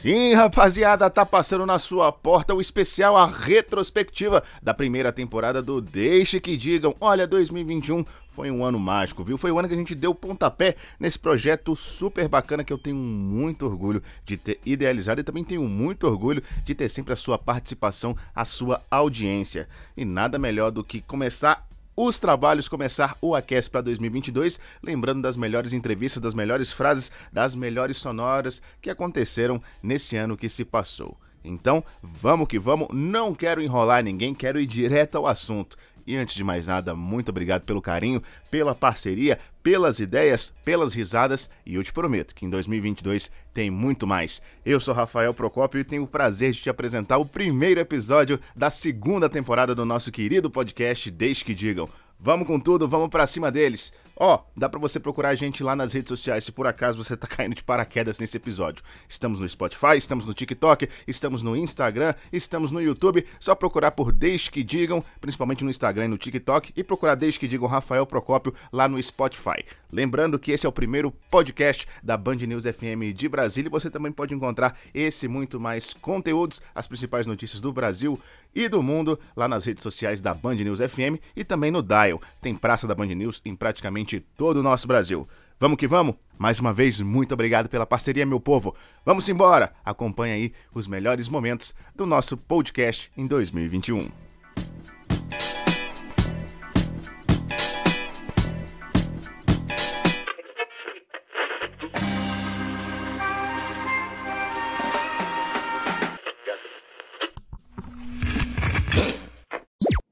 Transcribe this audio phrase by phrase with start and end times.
[0.00, 5.78] Sim, rapaziada, tá passando na sua porta o especial, a retrospectiva da primeira temporada do
[5.78, 6.96] Deixe que Digam.
[6.98, 9.36] Olha, 2021 foi um ano mágico, viu?
[9.36, 12.96] Foi o ano que a gente deu pontapé nesse projeto super bacana que eu tenho
[12.96, 17.36] muito orgulho de ter idealizado e também tenho muito orgulho de ter sempre a sua
[17.36, 19.68] participação, a sua audiência.
[19.94, 21.68] E nada melhor do que começar
[22.06, 27.54] os trabalhos começar o Aquece para 2022, lembrando das melhores entrevistas, das melhores frases, das
[27.54, 31.18] melhores sonoras que aconteceram nesse ano que se passou.
[31.44, 35.76] Então, vamos que vamos, não quero enrolar ninguém, quero ir direto ao assunto.
[36.10, 41.48] E antes de mais nada, muito obrigado pelo carinho, pela parceria, pelas ideias, pelas risadas
[41.64, 44.42] e eu te prometo que em 2022 tem muito mais.
[44.66, 48.70] Eu sou Rafael Procópio e tenho o prazer de te apresentar o primeiro episódio da
[48.70, 51.88] segunda temporada do nosso querido podcast Deixe que Digam.
[52.18, 53.92] Vamos com tudo, vamos para cima deles.
[54.22, 57.02] Ó, oh, dá para você procurar a gente lá nas redes sociais se por acaso
[57.02, 58.84] você tá caindo de paraquedas nesse episódio.
[59.08, 63.24] Estamos no Spotify, estamos no TikTok, estamos no Instagram, estamos no YouTube.
[63.40, 67.40] Só procurar por Deixe que Digam, principalmente no Instagram e no TikTok, e procurar Deixe
[67.40, 69.64] que Digam Rafael Procópio lá no Spotify.
[69.90, 73.88] Lembrando que esse é o primeiro podcast da Band News FM de Brasília e você
[73.88, 78.20] também pode encontrar esse muito mais conteúdos, as principais notícias do Brasil
[78.54, 82.20] e do mundo lá nas redes sociais da Band News FM e também no Dial.
[82.40, 85.28] Tem praça da Band News em praticamente todo o nosso Brasil.
[85.60, 86.14] Vamos que vamos?
[86.38, 88.74] Mais uma vez, muito obrigado pela parceria, meu povo.
[89.04, 89.74] Vamos embora!
[89.84, 94.10] Acompanhe aí os melhores momentos do nosso podcast em 2021.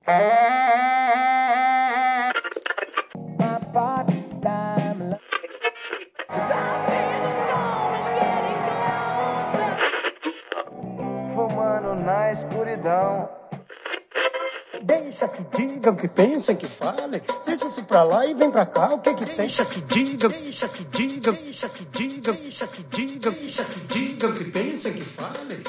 [15.96, 17.20] que pensem, que falem.
[17.46, 18.94] Deixa-se pra lá e vem pra cá.
[18.94, 23.30] O que que deixa que diga, deixa que diga, deixa que diga, deixa que diga,
[23.30, 25.62] deixa que diga, que pensem, que falem.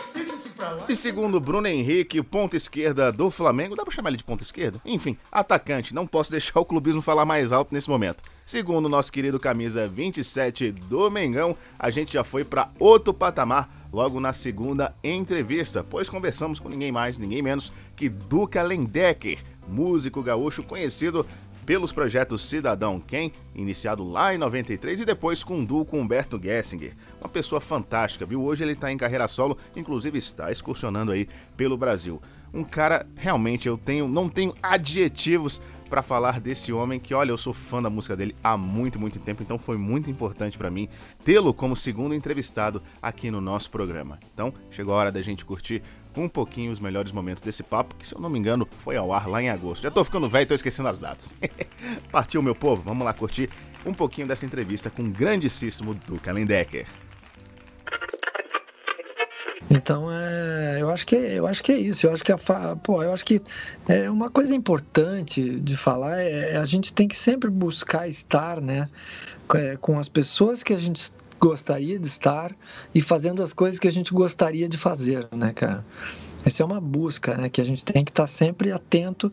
[0.89, 4.81] E segundo Bruno Henrique, ponta esquerda do Flamengo, dá pra chamar ele de ponta esquerda?
[4.85, 8.21] Enfim, atacante, não posso deixar o clubismo falar mais alto nesse momento.
[8.45, 13.69] Segundo o nosso querido camisa 27 do Mengão, a gente já foi para outro patamar
[13.93, 20.23] logo na segunda entrevista, pois conversamos com ninguém mais, ninguém menos que Duca Lendecker, músico
[20.23, 21.25] gaúcho conhecido
[21.69, 26.95] pelos projetos Cidadão Quem, iniciado lá em 93, e depois com duo com Humberto Gessinger.
[27.21, 28.41] Uma pessoa fantástica, viu?
[28.43, 32.19] Hoje ele está em carreira solo, inclusive está excursionando aí pelo Brasil.
[32.51, 37.37] Um cara, realmente, eu tenho, não tenho adjetivos para falar desse homem que, olha, eu
[37.37, 40.87] sou fã da música dele há muito, muito tempo, então foi muito importante para mim
[41.23, 44.19] tê-lo como segundo entrevistado aqui no nosso programa.
[44.33, 45.83] Então, chegou a hora da gente curtir
[46.19, 49.13] um pouquinho os melhores momentos desse papo, que se eu não me engano foi ao
[49.13, 49.83] ar lá em agosto.
[49.83, 51.33] Já tô ficando velho e tô esquecendo as datas.
[52.11, 53.49] Partiu, meu povo, vamos lá curtir
[53.85, 56.85] um pouquinho dessa entrevista com o grandíssimo Duca Lendecker.
[59.71, 62.07] Então, é, eu acho que eu acho que é isso.
[62.07, 63.39] Eu acho que a, pô, eu acho que
[63.87, 68.89] é uma coisa importante de falar é a gente tem que sempre buscar estar, né,
[69.53, 72.55] é, com as pessoas que a gente gostaria de estar
[72.93, 75.83] e fazendo as coisas que a gente gostaria de fazer, né, cara?
[76.45, 77.49] Essa é uma busca, né?
[77.49, 79.31] Que a gente tem que estar sempre atento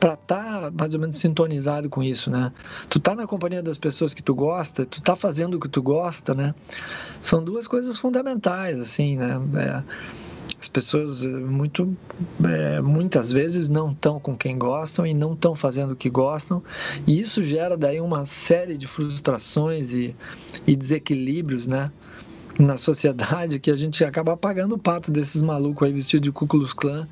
[0.00, 2.50] para estar tá mais ou menos sintonizado com isso, né?
[2.88, 5.82] Tu tá na companhia das pessoas que tu gosta, tu tá fazendo o que tu
[5.82, 6.54] gosta, né?
[7.20, 9.38] São duas coisas fundamentais, assim, né?
[9.56, 9.82] É,
[10.60, 11.96] as pessoas eh, muito,
[12.44, 16.62] é, muitas vezes não estão com quem gostam e não estão fazendo o que gostam,
[17.06, 20.14] e isso gera daí uma série de frustrações e,
[20.66, 21.90] e desequilíbrios, né?
[22.58, 26.46] na sociedade que a gente acaba pagando o pato desses malucos aí vestidos de Ku
[26.46, 27.06] Klux Klan,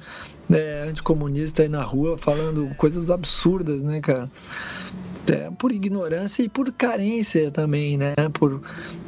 [0.50, 4.30] é, anticomunista aí na rua, falando coisas absurdas, né, cara?
[5.30, 8.14] É, por ignorância e por carência também, né?
[8.32, 8.60] Por,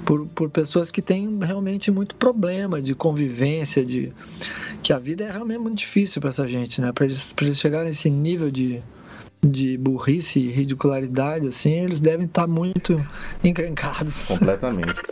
[0.07, 4.13] por, por pessoas que têm realmente muito problema de convivência, de
[4.81, 6.93] que a vida é realmente muito difícil para essa gente, né?
[6.93, 8.81] Para eles, eles chegarem nesse nível de,
[9.45, 13.05] de burrice e ridicularidade, assim, eles devem estar muito
[13.43, 14.29] encrencados.
[14.29, 15.03] Completamente.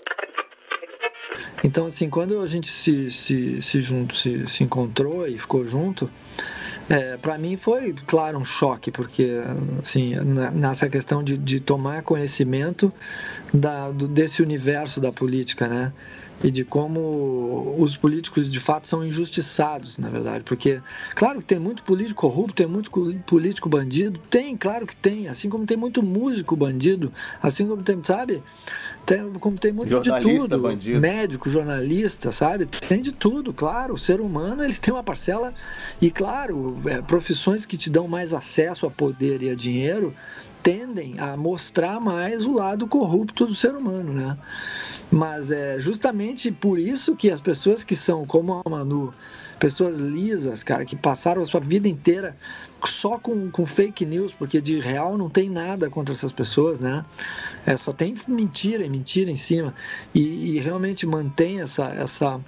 [1.65, 6.09] Então, assim, quando a gente se, se, se, junto, se, se encontrou e ficou junto,
[6.89, 9.41] é, para mim foi, claro, um choque, porque,
[9.81, 10.15] assim,
[10.53, 12.93] nessa questão de, de tomar conhecimento
[13.53, 15.93] da, do, desse universo da política, né?
[16.43, 20.45] E de como os políticos de fato são injustiçados, na verdade.
[20.45, 20.81] Porque,
[21.15, 22.91] claro que tem muito político corrupto, tem muito
[23.27, 28.03] político bandido, tem, claro que tem, assim como tem muito músico bandido, assim como tem,
[28.03, 28.43] sabe?
[29.07, 31.01] Tem, como tem muito de tudo, bandido.
[31.01, 32.65] médico, jornalista, sabe?
[32.67, 33.95] Tem de tudo, claro.
[33.95, 35.53] O ser humano ele tem uma parcela
[36.01, 40.15] e claro, é, profissões que te dão mais acesso a poder e a dinheiro
[40.65, 44.37] tendem a mostrar mais o lado corrupto do ser humano, né?
[45.13, 49.13] Mas é justamente por isso que as pessoas que são como a Manu,
[49.61, 52.35] pessoas lisas, cara, que passaram a sua vida inteira
[52.83, 57.05] só com, com fake news, porque de real não tem nada contra essas pessoas, né?
[57.67, 59.75] É, só tem mentira e mentira em cima.
[60.15, 62.41] E, e realmente mantém essa, essa,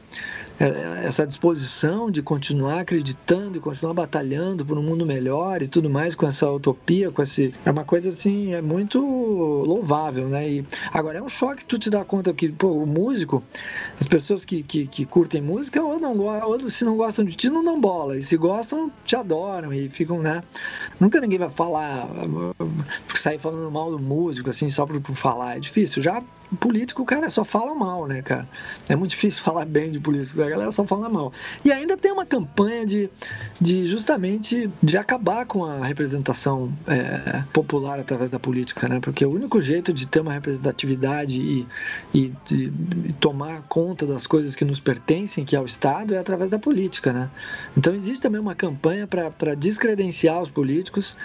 [0.59, 6.15] essa disposição de continuar acreditando e continuar batalhando por um mundo melhor e tudo mais
[6.15, 10.49] com essa utopia, com esse é uma coisa assim é muito louvável, né?
[10.49, 13.43] E agora é um choque tu te dar conta que pô, o músico,
[14.01, 17.51] as pessoas que, que, que curtem música ou não ou se não gostam de ti
[17.51, 20.43] não dão bola e se gostam te adoram e ficam, né?
[20.99, 22.09] Nunca ninguém vai falar
[23.15, 26.03] sair falando mal do músico assim só por, por falar é difícil.
[26.03, 26.23] Já
[26.61, 28.49] político, cara, só fala mal, né, cara?
[28.89, 31.33] É muito difícil falar bem de político, a galera só fala mal.
[31.65, 33.11] E ainda tem uma campanha de,
[33.61, 39.01] de justamente de acabar com a representação é, popular através da política, né?
[39.01, 41.67] Porque o único jeito de ter uma representatividade e,
[42.15, 46.19] e de, de tomar conta das coisas que nos pertencem, que é o Estado, é
[46.19, 47.31] através da política, né?
[47.77, 51.17] Então existe também uma campanha para descredenciar os políticos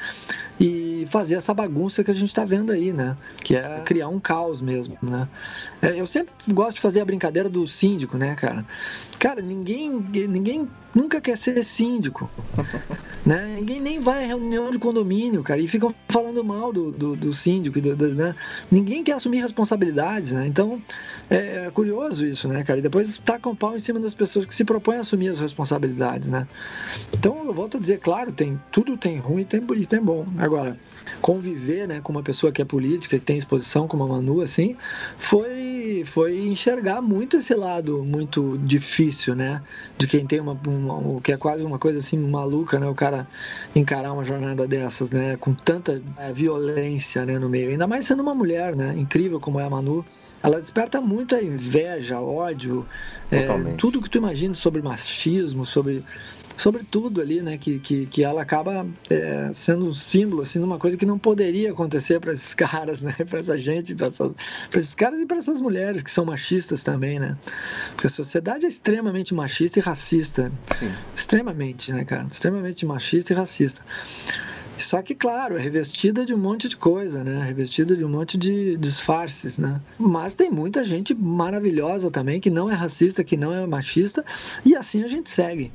[0.60, 3.18] e fazer essa bagunça que a gente está vendo aí, né?
[3.44, 5.28] Que é criar um caos mesmo, né?
[5.82, 8.66] É, eu sempre gosto de fazer a brincadeira do síndico, né, cara?
[9.20, 9.90] Cara, ninguém,
[10.28, 12.30] ninguém nunca quer ser síndico,
[13.26, 13.56] né?
[13.58, 17.34] Ninguém nem vai a reunião de condomínio, cara, e ficam falando mal do, do, do
[17.34, 18.34] síndico, do, do, né?
[18.72, 20.48] Ninguém quer assumir responsabilidades, né?
[20.48, 20.82] Então,
[21.30, 22.80] é, é curioso isso, né, cara?
[22.80, 26.30] E depois tacam pau em cima das pessoas que se propõem a assumir as responsabilidades,
[26.30, 26.48] né?
[27.14, 30.26] Então, eu volto a dizer, claro, tem tudo tem ruim e tem, e tem bom.
[30.38, 30.78] Agora,
[31.22, 34.76] conviver, né, com uma pessoa que é política, que tem exposição como a Manu, assim,
[35.20, 39.62] foi, foi enxergar muito esse lado muito difícil, né,
[39.98, 43.28] de quem tem uma, uma que é quase uma coisa assim maluca, né, o cara
[43.76, 48.22] encarar uma jornada dessas, né, com tanta é, violência, né, no meio, ainda mais sendo
[48.22, 50.04] uma mulher, né, incrível como é a Manu,
[50.44, 52.86] ela desperta muita inveja, ódio,
[53.30, 53.46] é,
[53.78, 56.04] tudo que tu imagina sobre machismo, sobre
[56.62, 57.58] sobre tudo ali, né?
[57.58, 61.18] Que, que, que ela acaba é, sendo um símbolo, assim, de uma coisa que não
[61.18, 63.16] poderia acontecer para esses caras, né?
[63.28, 64.08] Para essa gente, para
[64.76, 67.36] esses caras e para essas mulheres que são machistas também, né?
[67.94, 70.52] Porque a sociedade é extremamente machista e racista.
[70.78, 70.92] Sim.
[71.16, 72.28] Extremamente, né, cara?
[72.32, 73.84] Extremamente machista e racista.
[74.78, 77.44] Só que, claro, é revestida de um monte de coisa, né?
[77.44, 79.82] Revestida de um monte de disfarces, né?
[79.98, 84.24] Mas tem muita gente maravilhosa também que não é racista, que não é machista,
[84.64, 85.72] e assim a gente segue.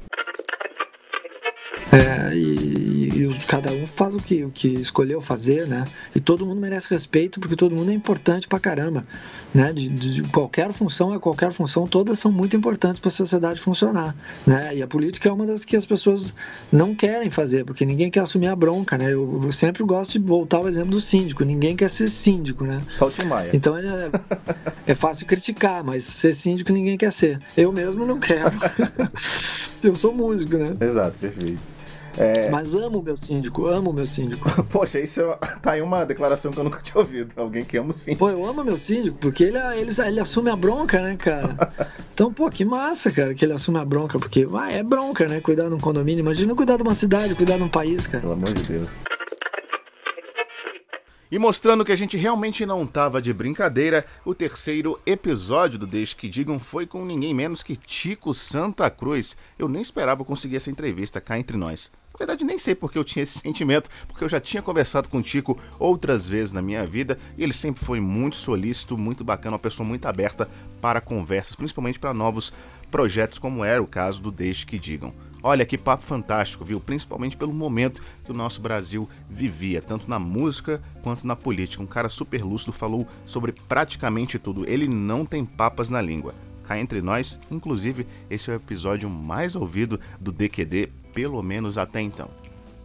[2.27, 5.87] É, e, e, cada um faz o que, o que escolheu fazer, né?
[6.15, 9.07] E todo mundo merece respeito porque todo mundo é importante pra caramba,
[9.55, 9.73] né?
[9.73, 14.15] De, de qualquer função a qualquer função, todas são muito importantes para a sociedade funcionar,
[14.47, 14.75] né?
[14.77, 16.35] E a política é uma das que as pessoas
[16.73, 19.13] não querem fazer porque ninguém quer assumir a bronca, né?
[19.13, 22.83] Eu, eu sempre gosto de voltar ao exemplo do síndico, ninguém quer ser síndico, né?
[22.91, 23.51] Só o Tim Maia.
[23.53, 24.11] Então é,
[24.87, 27.41] é fácil criticar, mas ser síndico ninguém quer ser.
[27.57, 28.57] Eu mesmo não quero.
[29.83, 30.77] eu sou músico, né?
[30.81, 31.76] Exato, perfeito.
[32.17, 32.49] É...
[32.51, 34.51] Mas amo o meu síndico, amo o meu síndico.
[34.71, 35.37] Poxa, isso é...
[35.61, 37.35] tá aí uma declaração que eu nunca tinha ouvido.
[37.37, 38.19] Alguém que ama o síndico.
[38.19, 41.57] Pô, eu amo meu síndico, porque ele, ele, ele assume a bronca, né, cara?
[42.17, 45.39] Então, pô, que massa, cara, que ele assume a bronca, porque ah, é bronca, né?
[45.39, 46.23] Cuidar de um condomínio.
[46.23, 48.23] Imagina cuidar de uma cidade, cuidar de um país, cara.
[48.23, 48.89] Pelo amor de Deus.
[51.31, 56.15] E mostrando que a gente realmente não tava de brincadeira, o terceiro episódio do Deixe
[56.15, 59.37] que Digam foi com ninguém menos que Tico Santa Cruz.
[59.59, 61.91] Eu nem esperava conseguir essa entrevista cá entre nós.
[62.17, 65.19] Na verdade, nem sei porque eu tinha esse sentimento, porque eu já tinha conversado com
[65.19, 69.53] o Tico outras vezes na minha vida e ele sempre foi muito solícito, muito bacana,
[69.53, 70.49] uma pessoa muito aberta
[70.81, 72.53] para conversas, principalmente para novos
[72.91, 75.13] projetos, como era o caso do Deixe que Digam.
[75.43, 76.81] Olha que papo fantástico, viu?
[76.81, 81.83] Principalmente pelo momento que o nosso Brasil vivia, tanto na música quanto na política.
[81.83, 84.69] Um cara super lúcido falou sobre praticamente tudo.
[84.69, 86.35] Ele não tem papas na língua.
[86.65, 92.03] Cá entre nós, inclusive, esse é o episódio mais ouvido do DQD pelo menos até
[92.03, 92.29] então.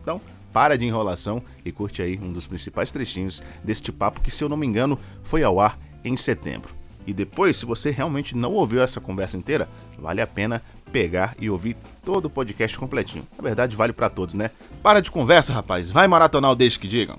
[0.02, 0.22] Então,
[0.54, 4.48] para de enrolação e curte aí um dos principais trechinhos deste papo que, se eu
[4.48, 6.74] não me engano, foi ao ar em setembro.
[7.06, 9.68] E depois, se você realmente não ouviu essa conversa inteira,
[10.00, 10.62] vale a pena
[10.94, 13.28] pegar e ouvir todo o podcast completinho.
[13.38, 14.50] Na verdade, vale para todos, né?
[14.82, 15.92] Para de conversa, rapaz.
[15.92, 17.18] Vai maratonar o Deixe que Digam.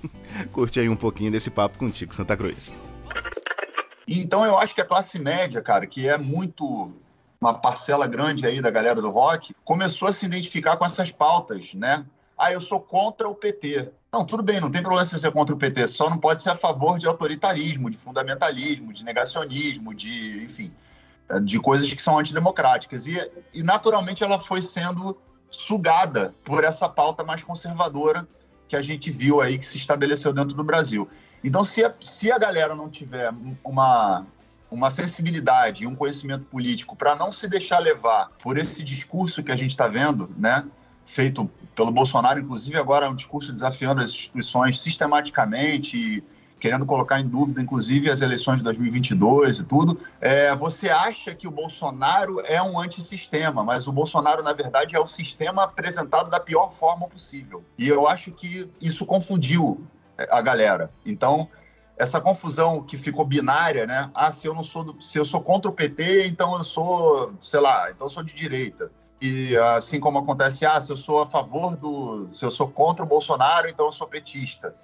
[0.50, 2.74] Curte aí um pouquinho desse papo contigo, Santa Cruz.
[4.08, 6.90] Então eu acho que a classe média, cara, que é muito
[7.44, 11.74] uma parcela grande aí da galera do rock, começou a se identificar com essas pautas,
[11.74, 12.04] né?
[12.38, 13.90] Ah, eu sou contra o PT.
[14.10, 16.50] Não, tudo bem, não tem problema você ser contra o PT, só não pode ser
[16.50, 20.72] a favor de autoritarismo, de fundamentalismo, de negacionismo, de, enfim,
[21.42, 23.06] de coisas que são antidemocráticas.
[23.06, 25.16] E, e naturalmente ela foi sendo
[25.50, 28.26] sugada por essa pauta mais conservadora
[28.66, 31.08] que a gente viu aí que se estabeleceu dentro do Brasil.
[31.42, 33.30] Então, se a, se a galera não tiver
[33.62, 34.26] uma,
[34.70, 39.52] uma sensibilidade e um conhecimento político para não se deixar levar por esse discurso que
[39.52, 40.64] a gente está vendo, né,
[41.04, 46.22] feito pelo Bolsonaro, inclusive agora é um discurso desafiando as instituições sistematicamente
[46.64, 50.00] querendo colocar em dúvida, inclusive, as eleições de 2022 e tudo.
[50.18, 54.98] É, você acha que o Bolsonaro é um antissistema, mas o Bolsonaro, na verdade, é
[54.98, 57.62] o sistema apresentado da pior forma possível.
[57.76, 59.86] E eu acho que isso confundiu
[60.30, 60.90] a galera.
[61.04, 61.50] Então,
[61.96, 64.10] essa confusão que ficou binária, né?
[64.14, 67.34] Ah, se eu não sou do, se eu sou contra o PT, então eu sou,
[67.40, 68.90] sei lá, então eu sou de direita.
[69.20, 73.04] E assim como acontece, ah, se eu sou a favor do, se eu sou contra
[73.04, 74.74] o Bolsonaro, então eu sou petista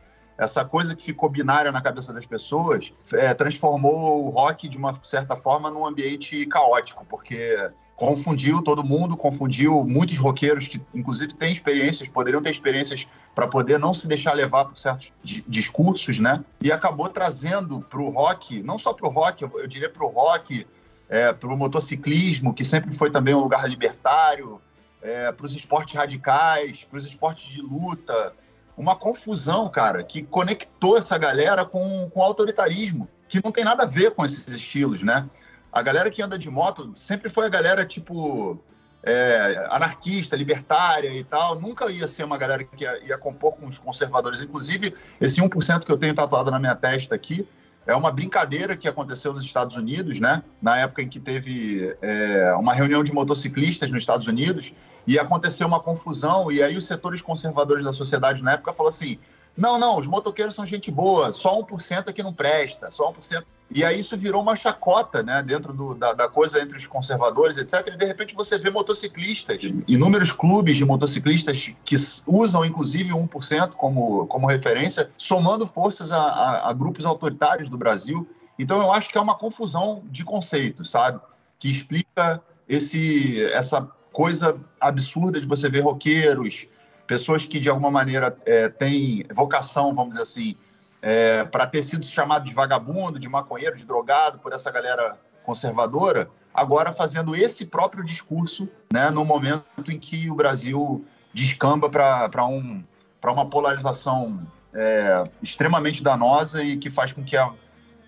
[0.40, 4.95] essa coisa que ficou binária na cabeça das pessoas é, transformou o rock, de uma
[5.02, 11.52] certa forma, num ambiente caótico, porque confundiu todo mundo, confundiu muitos roqueiros que, inclusive, têm
[11.52, 15.12] experiências, poderiam ter experiências para poder não se deixar levar por certos
[15.47, 16.42] discursos, né?
[16.62, 20.09] E acabou trazendo para o rock, não só para o rock, eu, diria para o
[20.09, 20.66] rock,
[21.11, 24.62] é, para o motociclismo, que sempre foi também um lugar libertário,
[25.02, 28.33] é, para os esportes radicais, para os esportes de luta,
[28.78, 33.87] uma confusão, cara, que conectou essa galera com, com autoritarismo, que não tem nada a
[33.87, 35.28] ver com esses estilos, né?
[35.73, 38.62] A galera que anda de moto sempre foi a galera, tipo,
[39.03, 41.61] é, anarquista, libertária e tal.
[41.61, 44.41] Nunca ia ser uma galera que ia, ia compor com os conservadores.
[44.41, 47.47] Inclusive, esse 1% que eu tenho tatuado na minha testa aqui
[47.87, 50.43] é uma brincadeira que aconteceu nos Estados Unidos, né?
[50.61, 54.73] Na época em que teve é, uma reunião de motociclistas nos Estados Unidos
[55.07, 59.19] e aconteceu uma confusão, e aí os setores conservadores da sociedade na época falou assim:
[59.57, 63.45] não, não, os motoqueiros são gente boa, só 1% é que não presta, só 1%.
[63.73, 67.57] E aí isso virou uma chacota, né, dentro do, da, da, coisa entre os conservadores,
[67.57, 67.89] etc.
[67.95, 71.97] E de repente você vê motociclistas, inúmeros clubes de motociclistas que
[72.27, 78.29] usam inclusive 1% como, como referência, somando forças a, a, a grupos autoritários do Brasil.
[78.59, 81.21] Então eu acho que é uma confusão de conceitos, sabe?
[81.59, 86.67] Que explica esse, essa coisa absurda de você ver roqueiros,
[87.07, 90.57] pessoas que de alguma maneira é, têm vocação, vamos dizer assim,
[91.02, 96.30] é, para ter sido chamado de vagabundo, de maconheiro, de drogado por essa galera conservadora,
[96.52, 102.85] agora fazendo esse próprio discurso né, no momento em que o Brasil descamba para um,
[103.25, 107.52] uma polarização é, extremamente danosa e que faz com que a,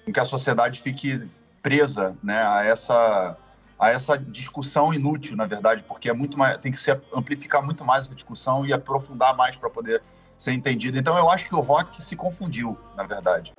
[0.05, 1.29] com que a sociedade fique
[1.63, 3.37] presa né, a essa
[3.79, 7.85] a essa discussão inútil, na verdade, porque é muito mais, tem que se amplificar muito
[7.85, 10.01] mais essa discussão e aprofundar mais para poder
[10.43, 10.99] ser entendido.
[10.99, 13.53] Então eu acho que o rock se confundiu, na verdade.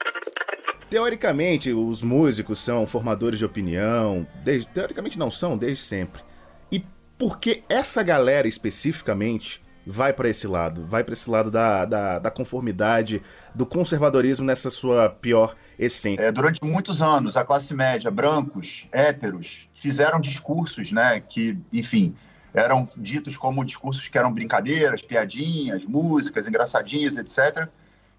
[0.90, 6.22] Teoricamente, os músicos são formadores de opinião, desde, teoricamente não são, desde sempre.
[6.70, 6.84] E
[7.18, 12.20] por que essa galera especificamente vai para esse lado, vai para esse lado da, da,
[12.20, 13.22] da, conformidade,
[13.56, 16.24] do conservadorismo nessa sua pior essência.
[16.24, 22.14] É, durante muitos anos, a classe média, brancos, héteros, fizeram discursos, né, que, enfim,
[22.54, 27.68] eram ditos como discursos que eram brincadeiras, piadinhas, músicas engraçadinhas, etc.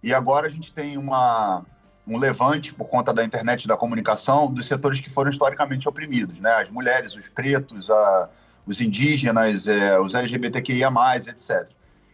[0.03, 1.65] E agora a gente tem uma,
[2.07, 6.41] um levante por conta da internet e da comunicação dos setores que foram historicamente oprimidos,
[6.41, 8.29] né, as mulheres, os pretos, a
[8.67, 10.91] os indígenas, é, os LGBTQIA+,
[11.29, 11.69] etc.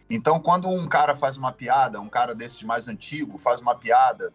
[0.09, 4.33] Então, quando um cara faz uma piada, um cara desses mais antigo faz uma piada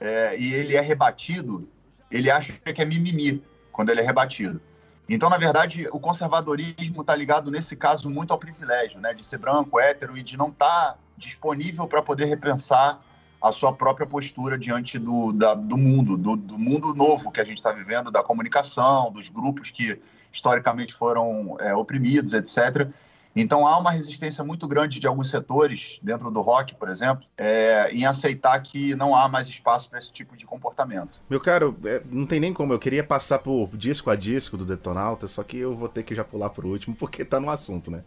[0.00, 1.68] é, e ele é rebatido,
[2.10, 4.60] ele acha que é mimimi quando ele é rebatido.
[5.08, 9.12] Então, na verdade, o conservadorismo está ligado, nesse caso, muito ao privilégio, né?
[9.12, 13.00] De ser branco, hétero e de não estar tá disponível para poder repensar
[13.40, 17.44] a sua própria postura diante do, da, do mundo, do, do, mundo novo que a
[17.44, 20.00] gente está vivendo, da comunicação, dos grupos que
[20.32, 22.88] historicamente foram é, oprimidos, etc.
[23.34, 27.90] Então há uma resistência muito grande de alguns setores dentro do rock, por exemplo, é,
[27.92, 31.22] em aceitar que não há mais espaço para esse tipo de comportamento.
[31.30, 32.72] Meu caro, é, não tem nem como.
[32.72, 36.14] Eu queria passar por disco a disco do Detonauta, só que eu vou ter que
[36.14, 38.02] já pular por último porque tá no assunto, né?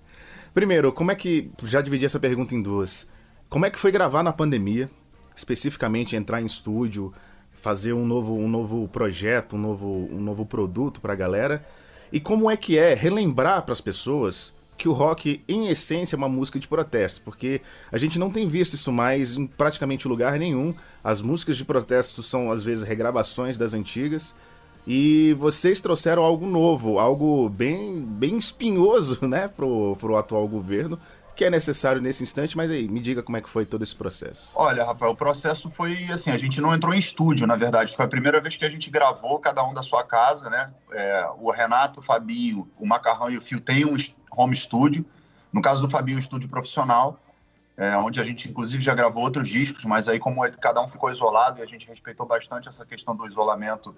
[0.53, 3.10] Primeiro, como é que já dividi essa pergunta em duas?
[3.50, 4.89] Como é que foi gravar na pandemia?
[5.36, 7.13] especificamente entrar em estúdio,
[7.51, 11.65] fazer um novo, um novo projeto, um novo, um novo produto para a galera.
[12.12, 16.17] E como é que é relembrar para as pessoas que o rock, em essência, é
[16.17, 20.38] uma música de protesto, porque a gente não tem visto isso mais em praticamente lugar
[20.38, 20.74] nenhum.
[21.03, 24.36] As músicas de protesto são, às vezes, regravações das antigas.
[24.88, 31.00] E vocês trouxeram algo novo, algo bem, bem espinhoso, né, pro, pro atual governo,
[31.36, 33.96] que é necessário nesse instante, mas aí, me diga como é que foi todo esse
[33.96, 34.51] processo.
[34.55, 38.05] Olha, Rafael, o processo foi assim, a gente não entrou em estúdio, na verdade, foi
[38.05, 40.72] a primeira vez que a gente gravou cada um da sua casa, né?
[40.94, 43.98] É, o Renato, o Fabinho, o Macarrão e o Fio têm um
[44.36, 45.06] home studio,
[45.51, 47.20] no caso do Fabinho, um estúdio profissional,
[47.77, 51.12] é, onde a gente inclusive já gravou outros discos, mas aí como cada um ficou
[51.12, 53.96] isolado e a gente respeitou bastante essa questão do isolamento,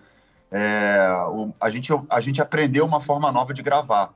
[0.51, 4.13] é, o, a, gente, a gente aprendeu uma forma nova de gravar.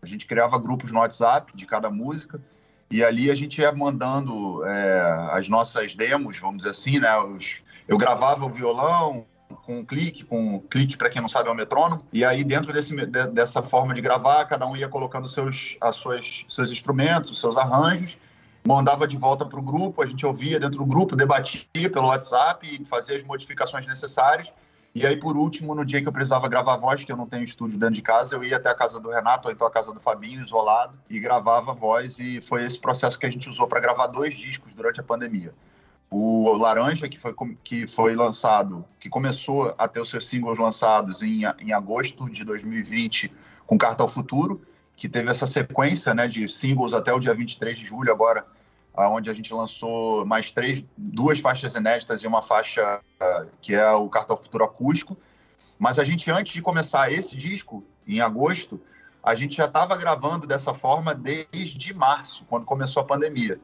[0.00, 2.40] A gente criava grupos no WhatsApp de cada música,
[2.90, 7.16] e ali a gente ia mandando é, as nossas demos, vamos dizer assim, né?
[7.20, 7.56] Os,
[7.88, 11.52] eu gravava o violão com um clique, com um clique, para quem não sabe, é
[11.52, 12.04] o metrônomo.
[12.12, 15.96] E aí, dentro desse, de, dessa forma de gravar, cada um ia colocando seus, as
[15.96, 18.18] suas, seus instrumentos, seus arranjos,
[18.64, 22.84] mandava de volta para o grupo, a gente ouvia dentro do grupo, debatia pelo WhatsApp,
[22.84, 24.52] fazia as modificações necessárias
[24.94, 27.44] e aí, por último, no dia que eu precisava gravar voz, que eu não tenho
[27.44, 29.92] estúdio dentro de casa, eu ia até a casa do Renato, ou então a casa
[29.92, 32.18] do Fabinho, isolado, e gravava voz.
[32.18, 35.54] E foi esse processo que a gente usou para gravar dois discos durante a pandemia.
[36.14, 41.22] O Laranja, que foi, que foi lançado, que começou a ter os seus singles lançados
[41.22, 43.32] em, em agosto de 2020,
[43.66, 44.60] com Carta ao Futuro,
[44.94, 48.44] que teve essa sequência né, de singles até o dia 23 de julho, agora
[48.94, 53.90] onde a gente lançou mais três, duas faixas inéditas e uma faixa uh, que é
[53.92, 55.16] o Cartão Futuro Acústico.
[55.78, 58.78] Mas a gente, antes de começar esse disco, em agosto,
[59.22, 63.58] a gente já estava gravando dessa forma desde março, quando começou a pandemia.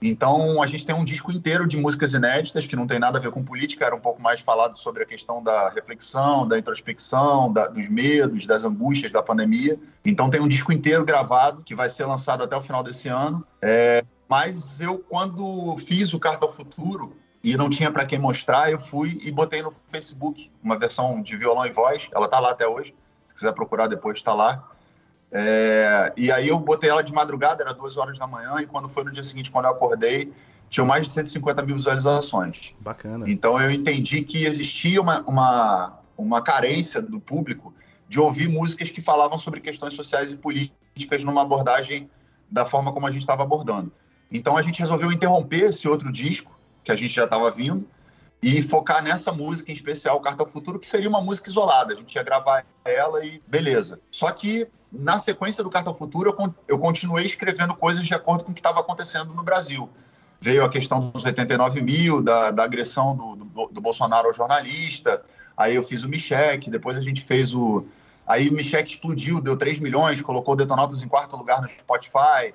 [0.00, 3.20] Então, a gente tem um disco inteiro de músicas inéditas, que não tem nada a
[3.20, 7.52] ver com política, era um pouco mais falado sobre a questão da reflexão, da introspecção,
[7.52, 9.78] da, dos medos, das angústias da pandemia.
[10.04, 13.44] Então, tem um disco inteiro gravado, que vai ser lançado até o final desse ano.
[13.62, 18.70] É, mas eu, quando fiz o Carta ao Futuro e não tinha para quem mostrar,
[18.70, 22.08] eu fui e botei no Facebook uma versão de violão e voz.
[22.14, 22.94] Ela tá lá até hoje.
[23.28, 24.68] Se quiser procurar depois, está lá.
[25.30, 28.88] É, e aí eu botei ela de madrugada, era duas horas da manhã, e quando
[28.88, 30.32] foi no dia seguinte, quando eu acordei,
[30.68, 32.74] tinha mais de 150 mil visualizações.
[32.80, 33.24] Bacana.
[33.28, 37.74] Então eu entendi que existia uma, uma, uma carência do público
[38.08, 42.08] de ouvir músicas que falavam sobre questões sociais e políticas numa abordagem
[42.50, 43.92] da forma como a gente estava abordando.
[44.30, 47.86] Então a gente resolveu interromper esse outro disco que a gente já estava vindo
[48.42, 51.94] e focar nessa música em especial, Carta ao Futuro, que seria uma música isolada.
[51.94, 54.00] A gente ia gravar ela e beleza.
[54.10, 56.34] Só que na sequência do Carta ao Futuro
[56.68, 59.88] eu, continuei escrevendo coisas de acordo com o que estava acontecendo no Brasil.
[60.40, 65.22] Veio a questão dos 89 mil, da, da agressão do, do, do, Bolsonaro ao jornalista.
[65.56, 67.86] Aí eu fiz o Michek, depois a gente fez o.
[68.26, 72.52] Aí o Michek explodiu, deu 3 milhões, colocou Detonautas em quarto lugar no Spotify.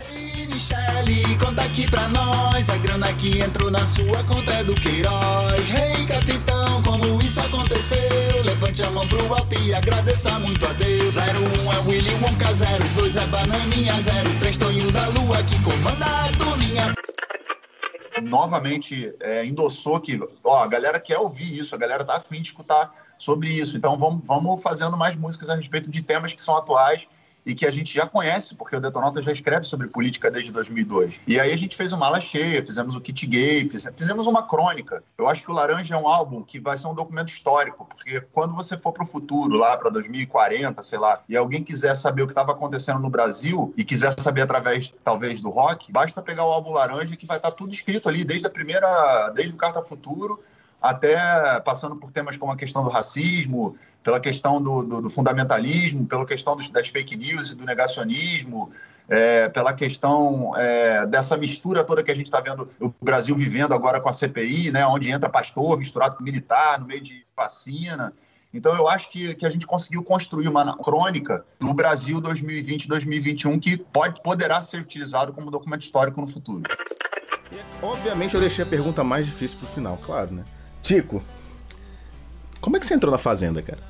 [0.00, 2.70] Ei, Michele, conta aqui pra nós.
[2.70, 5.74] A grana que entrou na sua conta é do Queiroz.
[5.74, 8.42] Ei, hey, capitão, como isso aconteceu?
[8.42, 11.16] Levante a mão pro alto e agradeça muito a Deus.
[11.16, 12.48] 01 é Willy Wonka,
[12.94, 13.92] 02 é Bananinha,
[14.40, 16.94] 03 Tonho da Lua que comanda a turminha
[18.22, 22.48] novamente é, endossou que ó, a galera quer ouvir isso, a galera tá afim de
[22.48, 23.76] escutar sobre isso.
[23.76, 27.06] Então vamos, vamos fazendo mais músicas a respeito de temas que são atuais
[27.44, 31.14] e que a gente já conhece, porque o Detonauta já escreve sobre política desde 2002.
[31.26, 35.02] E aí a gente fez uma mala cheia, fizemos o kit gay, fizemos uma crônica.
[35.16, 38.20] Eu acho que o Laranja é um álbum que vai ser um documento histórico, porque
[38.32, 42.22] quando você for para o futuro, lá para 2040, sei lá, e alguém quiser saber
[42.22, 46.44] o que estava acontecendo no Brasil e quiser saber através, talvez, do rock, basta pegar
[46.44, 49.58] o álbum Laranja que vai estar tá tudo escrito ali, desde a primeira, desde o
[49.58, 50.42] Carta Futuro
[50.82, 56.06] até passando por temas como a questão do racismo, pela questão do, do, do fundamentalismo,
[56.06, 58.70] pela questão dos, das fake news e do negacionismo,
[59.08, 63.72] é, pela questão é, dessa mistura toda que a gente está vendo o Brasil vivendo
[63.74, 68.12] agora com a CPI, né, onde entra pastor misturado com militar no meio de vacina.
[68.54, 73.78] Então, eu acho que, que a gente conseguiu construir uma crônica do Brasil 2020-2021 que
[73.78, 76.62] pode, poderá ser utilizado como documento histórico no futuro.
[77.82, 80.44] Obviamente, eu deixei a pergunta mais difícil para o final, claro, né?
[80.82, 81.22] Tico,
[82.62, 83.80] como é que você entrou na Fazenda, cara?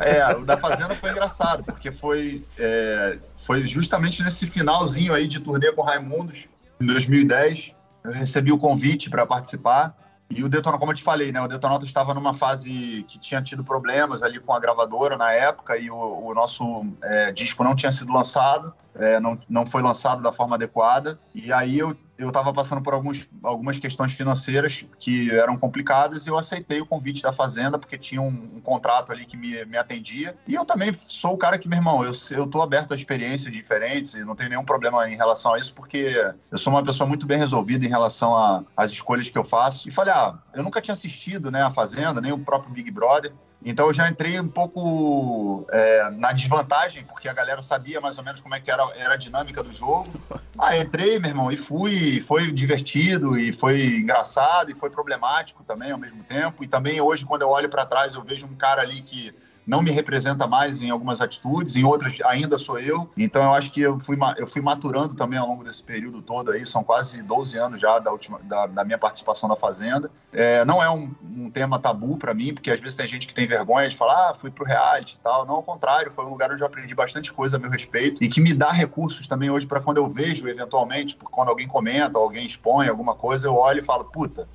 [0.00, 5.38] É, o da Fazenda foi engraçado, porque foi, é, foi justamente nesse finalzinho aí de
[5.38, 6.46] turnê com Raimundos,
[6.80, 7.74] em 2010.
[8.04, 9.94] Eu recebi o convite para participar.
[10.30, 11.42] E o Detonautas, como eu te falei, né?
[11.42, 15.76] O Detonautas estava numa fase que tinha tido problemas ali com a gravadora na época
[15.76, 20.22] e o, o nosso é, disco não tinha sido lançado, é, não, não foi lançado
[20.22, 21.20] da forma adequada.
[21.34, 26.28] E aí eu eu estava passando por alguns, algumas questões financeiras que eram complicadas e
[26.28, 29.76] eu aceitei o convite da Fazenda porque tinha um, um contrato ali que me, me
[29.76, 30.36] atendia.
[30.46, 34.14] E eu também sou o cara que, meu irmão, eu, eu aberto a experiências diferentes
[34.14, 37.26] e não tenho nenhum problema em relação a isso porque eu sou uma pessoa muito
[37.26, 39.88] bem resolvida em relação às escolhas que eu faço.
[39.88, 43.32] E falei, ah, eu nunca tinha assistido né, a Fazenda, nem o próprio Big Brother.
[43.64, 48.24] Então eu já entrei um pouco é, na desvantagem, porque a galera sabia mais ou
[48.24, 50.10] menos como é que era, era a dinâmica do jogo.
[50.58, 55.90] Ah, entrei, meu irmão, e fui, foi divertido, e foi engraçado, e foi problemático também
[55.90, 56.62] ao mesmo tempo.
[56.62, 59.34] E também hoje, quando eu olho para trás, eu vejo um cara ali que
[59.66, 63.10] não me representa mais em algumas atitudes, em outras ainda sou eu.
[63.16, 66.50] Então eu acho que eu fui, eu fui maturando também ao longo desse período todo
[66.50, 70.10] aí, são quase 12 anos já da, última, da, da minha participação na Fazenda.
[70.32, 73.34] É, não é um, um tema tabu para mim, porque às vezes tem gente que
[73.34, 75.46] tem vergonha de falar, ah, fui pro reality e tal.
[75.46, 78.28] Não, ao contrário, foi um lugar onde eu aprendi bastante coisa a meu respeito e
[78.28, 82.46] que me dá recursos também hoje para quando eu vejo, eventualmente, quando alguém comenta, alguém
[82.46, 84.48] expõe alguma coisa, eu olho e falo, puta,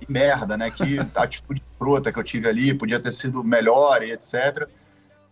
[0.00, 0.70] que merda, né?
[0.70, 4.68] Que atitude fruta que eu tive ali podia ter sido melhor e etc.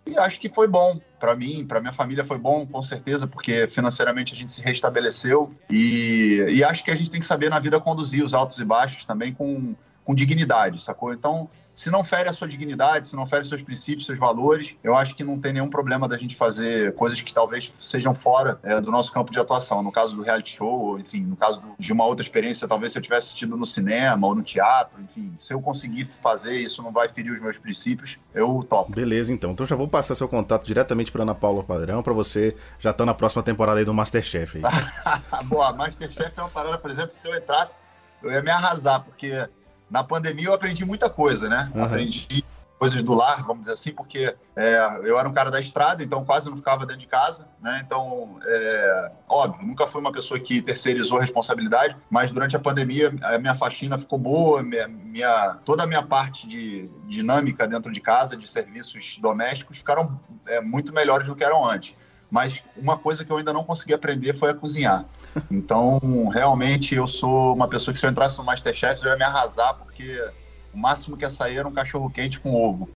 [0.06, 3.66] E acho que foi bom para mim, para minha família foi bom, com certeza, porque
[3.68, 7.58] financeiramente a gente se restabeleceu e, e acho que a gente tem que saber na
[7.58, 11.12] vida conduzir os altos e baixos também com, com dignidade, sacou?
[11.12, 14.96] Então, se não fere a sua dignidade, se não fere seus princípios, seus valores, eu
[14.96, 18.80] acho que não tem nenhum problema da gente fazer coisas que talvez sejam fora é,
[18.80, 19.80] do nosso campo de atuação.
[19.80, 22.98] No caso do reality show, enfim, no caso do, de uma outra experiência, talvez se
[22.98, 26.90] eu tivesse assistido no cinema ou no teatro, enfim, se eu conseguir fazer isso não
[26.90, 28.90] vai ferir os meus princípios, eu topo.
[28.90, 29.52] Beleza, então.
[29.52, 33.04] Então já vou passar seu contato diretamente para Ana Paula Padrão, para você já estar
[33.04, 34.60] tá na próxima temporada aí do Masterchef.
[34.64, 35.44] Aí.
[35.46, 37.82] Boa, Masterchef é uma parada, por exemplo, que se eu entrasse,
[38.20, 39.48] eu ia me arrasar, porque
[39.90, 41.70] na pandemia eu aprendi muita coisa, né?
[41.74, 41.84] Uhum.
[41.84, 42.44] Aprendi
[42.78, 46.24] coisas do lar, vamos dizer assim, porque é, eu era um cara da estrada, então
[46.24, 47.82] quase não ficava dentro de casa, né?
[47.84, 53.12] Então, é, óbvio, nunca fui uma pessoa que terceirizou a responsabilidade, mas durante a pandemia
[53.22, 58.00] a minha faxina ficou boa, minha, minha toda a minha parte de dinâmica dentro de
[58.00, 61.96] casa, de serviços domésticos, ficaram é, muito melhores do que eram antes.
[62.30, 65.06] Mas uma coisa que eu ainda não consegui aprender foi a cozinhar.
[65.50, 65.98] Então,
[66.32, 69.74] realmente, eu sou uma pessoa que se eu entrasse no Masterchef, eu ia me arrasar,
[69.74, 70.22] porque
[70.72, 72.88] o máximo que ia sair era um cachorro quente com ovo.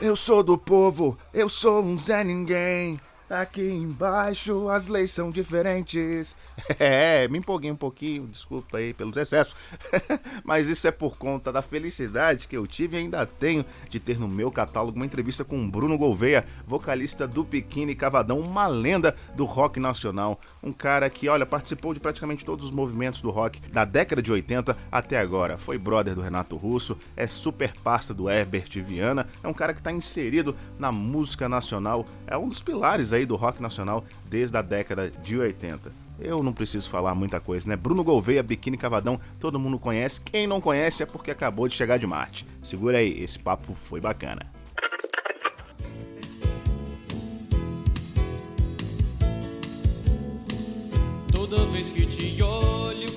[0.00, 2.98] Eu sou do povo, eu sou um Zé Ninguém.
[3.28, 6.36] Aqui embaixo as leis são diferentes.
[6.78, 9.54] É, me empolguei um pouquinho, desculpa aí pelos excessos.
[10.44, 14.18] Mas isso é por conta da felicidade que eu tive e ainda tenho de ter
[14.18, 19.44] no meu catálogo uma entrevista com Bruno Gouveia, vocalista do Biquíni Cavadão, uma lenda do
[19.44, 20.40] rock nacional.
[20.62, 24.32] Um cara que, olha, participou de praticamente todos os movimentos do rock da década de
[24.32, 25.56] 80 até agora.
[25.56, 29.80] Foi brother do Renato Russo, é super parça do Herbert Viana, é um cara que
[29.80, 34.62] está inserido na música nacional, é um dos pilares aí do rock nacional desde a
[34.62, 35.92] década de 80.
[36.18, 37.76] Eu não preciso falar muita coisa, né?
[37.76, 40.20] Bruno Gouveia, Biquíni Cavadão, todo mundo conhece.
[40.20, 42.46] Quem não conhece é porque acabou de chegar de Marte.
[42.62, 44.46] Segura aí, esse papo foi bacana.
[51.32, 53.12] Toda vez que te olho,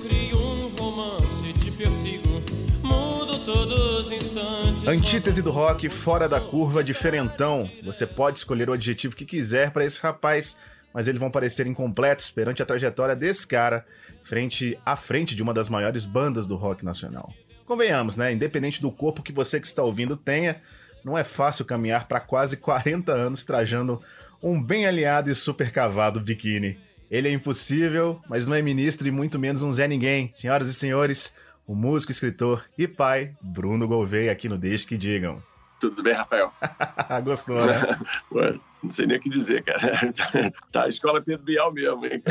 [4.86, 7.66] Antítese do rock, fora da curva, diferentão.
[7.84, 10.58] Você pode escolher o adjetivo que quiser para esse rapaz
[10.92, 13.84] mas eles vão parecer incompletos perante a trajetória desse cara
[14.22, 17.32] frente à frente de uma das maiores bandas do rock nacional.
[17.64, 18.32] Convenhamos, né?
[18.32, 20.60] Independente do corpo que você que está ouvindo tenha,
[21.04, 24.00] não é fácil caminhar para quase 40 anos trajando
[24.42, 26.78] um bem aliado e super cavado biquíni.
[27.10, 30.30] Ele é impossível, mas não é ministro e muito menos um Zé Ninguém.
[30.34, 31.34] Senhoras e senhores,
[31.68, 35.42] o músico, escritor e pai Bruno Gouveia aqui no Deixe que Digam.
[35.78, 36.50] Tudo bem, Rafael?
[37.22, 38.00] Gostou, né?
[38.32, 39.92] Ué, não sei nem o que dizer, cara.
[40.72, 42.22] Tá a escola Pedro Bial mesmo, hein?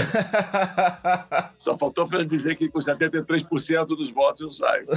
[1.56, 4.88] Só faltou dizer que com 73% dos votos eu saio.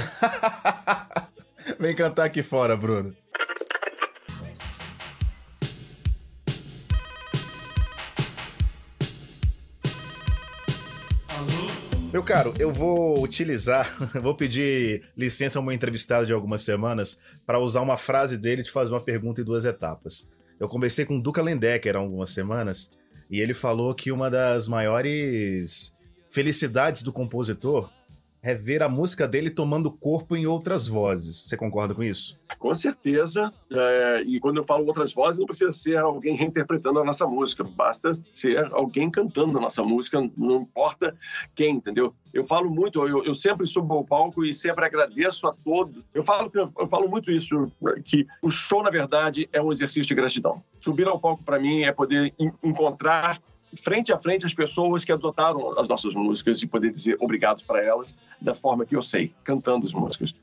[1.79, 3.15] Vem cantar aqui fora, Bruno.
[12.11, 13.89] Meu caro, eu vou utilizar,
[14.21, 18.65] vou pedir licença ao meu entrevistado de algumas semanas para usar uma frase dele e
[18.65, 20.27] te fazer uma pergunta em duas etapas.
[20.59, 22.91] Eu conversei com o Duca Lendecker há algumas semanas
[23.29, 25.95] e ele falou que uma das maiores
[26.29, 27.89] felicidades do compositor
[28.43, 31.47] é ver a música dele tomando corpo em outras vozes.
[31.47, 32.41] Você concorda com isso?
[32.57, 33.53] Com certeza.
[33.71, 37.63] É, e quando eu falo outras vozes, não precisa ser alguém reinterpretando a nossa música,
[37.63, 41.15] basta ser alguém cantando a nossa música, não importa
[41.55, 42.13] quem, entendeu?
[42.33, 46.03] Eu falo muito, eu, eu sempre subo ao palco e sempre agradeço a todos.
[46.13, 47.71] Eu falo, eu falo muito isso,
[48.05, 50.63] que o show, na verdade, é um exercício de gratidão.
[50.79, 53.39] Subir ao palco, para mim, é poder encontrar
[53.77, 57.83] frente a frente as pessoas que adotaram as nossas músicas e poder dizer obrigado para
[57.83, 60.33] elas da forma que eu sei, cantando as músicas.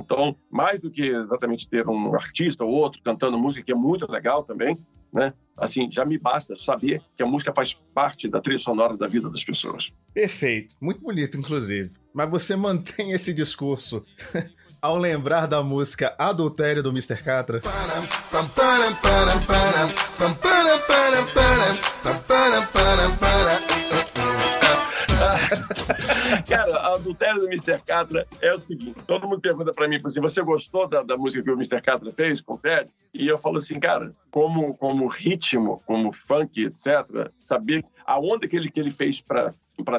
[0.00, 4.10] Então, mais do que exatamente ter um artista ou outro cantando música, que é muito
[4.10, 4.76] legal também,
[5.12, 5.32] né?
[5.56, 9.28] Assim, já me basta saber que a música faz parte da trilha sonora da vida
[9.28, 9.92] das pessoas.
[10.14, 11.90] Perfeito, muito bonito, inclusive.
[12.14, 14.04] Mas você mantém esse discurso
[14.80, 17.16] ao lembrar da música Adultério do Mr.
[17.22, 17.60] Catra?
[26.48, 27.80] Cara, adultério do Mr.
[27.84, 31.42] Catra é o seguinte: todo mundo pergunta para mim, assim, você gostou da, da, música
[31.42, 31.82] que o Mr.
[31.82, 32.88] Catra fez com o Ted?
[33.12, 38.56] E eu falo assim, cara, como, como ritmo, como funk, etc., saber a onda que
[38.56, 39.54] ele, que ele fez para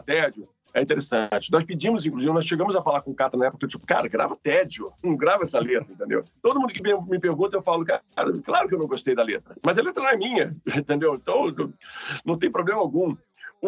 [0.06, 1.52] Tédio é interessante.
[1.52, 4.36] Nós pedimos, inclusive, nós chegamos a falar com o Catra na época, tipo, cara, grava
[4.36, 6.24] tédio, não grava essa letra, entendeu?
[6.42, 8.02] Todo mundo que me pergunta, eu falo, cara,
[8.44, 11.16] claro que eu não gostei da letra, mas a letra não é minha, entendeu?
[11.16, 11.54] Então,
[12.26, 13.16] não tem problema algum.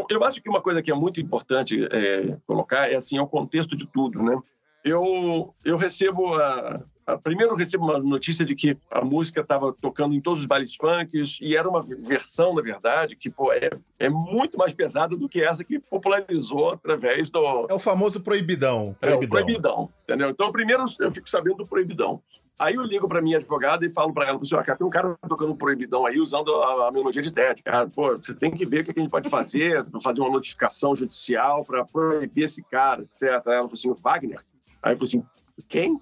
[0.10, 3.28] Eu acho que uma coisa que é muito importante é, colocar é assim, é o
[3.28, 4.38] contexto de tudo, né?
[4.84, 6.82] Eu, eu recebo a,
[7.24, 10.76] primeiro eu recebo uma notícia de que a música estava tocando em todos os bailes
[10.76, 15.28] funks e era uma versão, na verdade, que pô, é, é muito mais pesada do
[15.28, 17.68] que essa que popularizou através do...
[17.70, 18.96] É o famoso proibidão.
[19.00, 20.30] Proibidão, é, proibidão entendeu?
[20.30, 22.22] Então, primeiro eu fico sabendo do proibidão.
[22.60, 25.18] Aí eu ligo para minha advogada e falo para ela, assim, cara, tem um cara
[25.28, 27.64] tocando um proibidão aí usando a, a melodia de TED.
[27.64, 30.96] Cara, pô, você tem que ver o que a gente pode fazer, fazer uma notificação
[30.96, 33.24] judicial para proibir esse cara, etc.
[33.24, 34.46] Ela falou assim, o Wagner?
[34.84, 35.24] Aí eu falei assim,
[35.68, 36.00] quem?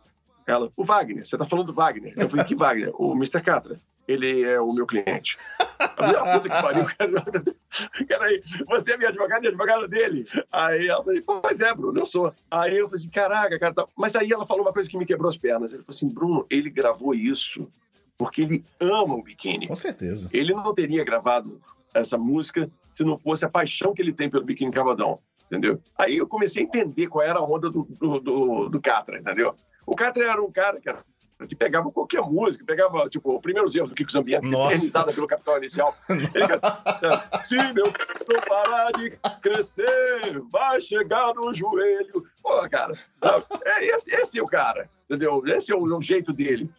[0.49, 2.11] Ela, o Wagner, você tá falando do Wagner.
[2.17, 2.91] Eu falei, que Wagner?
[2.99, 3.39] O Mr.
[3.39, 3.79] Catra.
[4.07, 5.37] Ele é o meu cliente.
[5.77, 8.25] A minha puta que pariu, cara.
[8.25, 10.27] aí, você é minha advogada e advogada dele.
[10.51, 12.33] Aí ela falou, pois é, Bruno, eu sou.
[12.49, 13.75] Aí eu falei assim, caraca, cara.
[13.75, 13.85] Tá...
[13.95, 15.71] Mas aí ela falou uma coisa que me quebrou as pernas.
[15.71, 17.71] Ele falou assim, Bruno, ele gravou isso
[18.17, 19.67] porque ele ama o biquíni.
[19.67, 20.31] Com certeza.
[20.33, 21.61] Ele não teria gravado
[21.93, 25.81] essa música se não fosse a paixão que ele tem pelo biquíni cavadão entendeu?
[25.97, 29.55] Aí eu comecei a entender qual era a onda do, do, do, do Catra, entendeu?
[29.89, 31.03] O Catra era um cara que, era,
[31.47, 35.57] que pegava qualquer música, pegava, tipo, o primeiro erros do Kiko Zambianchi, eternizada pelo Capital
[35.57, 35.97] Inicial.
[36.07, 42.23] Ele, Se meu não parar de crescer, vai chegar no joelho.
[42.43, 42.93] Pô, cara,
[43.65, 45.41] é, esse, esse é o cara, entendeu?
[45.47, 46.69] Esse é o, o jeito dele.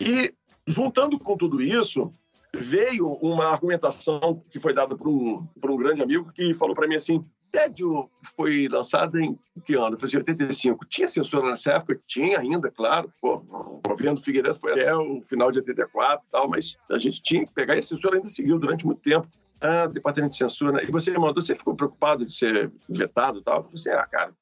[0.00, 0.34] E,
[0.66, 2.12] juntando com tudo isso,
[2.52, 6.88] veio uma argumentação que foi dada por um, por um grande amigo que falou para
[6.88, 9.98] mim assim: Tédio foi lançado em que ano?
[9.98, 10.86] Foi em 85.
[10.86, 12.00] Tinha censura nessa época?
[12.06, 13.12] Tinha ainda, claro.
[13.20, 17.22] Pô, o governo Figueiredo foi até o final de 84 e tal, mas a gente
[17.22, 19.26] tinha que pegar e a censura ainda seguiu durante muito tempo.
[19.60, 20.72] Ah, departamento de censura.
[20.72, 20.84] Né?
[20.88, 23.58] E você mandou, você ficou preocupado de ser vetado e tal?
[23.58, 24.32] Eu falei assim, ah, cara,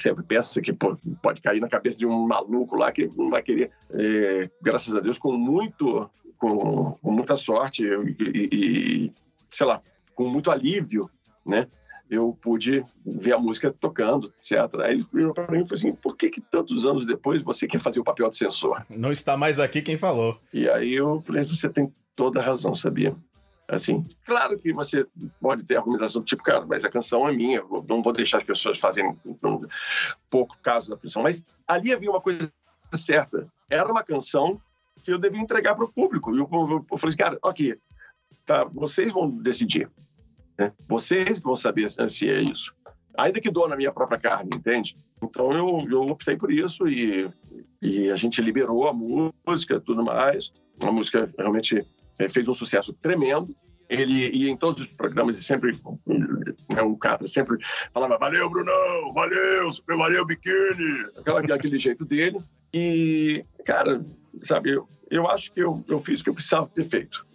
[0.00, 3.42] sempre pensa que pô, pode cair na cabeça de um maluco lá que não vai
[3.42, 3.70] querer.
[3.90, 9.12] É, graças a Deus, com muito, com, com muita sorte e, e,
[9.50, 9.80] sei lá,
[10.14, 11.08] com muito alívio,
[11.46, 11.68] né?
[12.10, 14.80] Eu pude ver a música tocando, etc.
[14.80, 17.66] Aí ele virou para mim e falou assim: por que, que tantos anos depois você
[17.66, 18.84] quer fazer o papel de censor?
[18.88, 20.38] Não está mais aqui quem falou.
[20.52, 23.14] E aí eu falei: você tem toda a razão, sabia?
[23.66, 25.06] Assim, claro que você
[25.40, 28.44] pode ter argumentação do tipo, cara, mas a canção é minha, não vou deixar as
[28.44, 29.66] pessoas fazerem um
[30.28, 31.22] pouco caso da canção.
[31.22, 32.52] Mas ali havia uma coisa
[32.94, 33.48] certa.
[33.70, 34.60] Era uma canção
[35.02, 36.34] que eu devia entregar para o público.
[36.34, 37.76] E eu, eu, eu falei, cara, ok,
[38.44, 39.90] tá, vocês vão decidir.
[40.58, 40.72] Né?
[40.88, 42.74] Vocês vão saber se é isso.
[43.16, 44.96] Ainda que dou na minha própria carne, entende?
[45.22, 47.30] Então eu, eu optei por isso e,
[47.80, 50.52] e a gente liberou a música tudo mais.
[50.80, 51.86] A música realmente
[52.18, 53.54] é, fez um sucesso tremendo.
[53.88, 55.72] Ele ia em todos os programas e sempre,
[56.06, 57.58] né, o cara sempre
[57.92, 62.38] falava: Valeu, Brunão, valeu, super valeu, biquíni, aquela, aquele jeito dele.
[62.72, 64.02] E, cara,
[64.42, 67.26] sabe, eu, eu acho que eu, eu fiz o que eu precisava ter feito.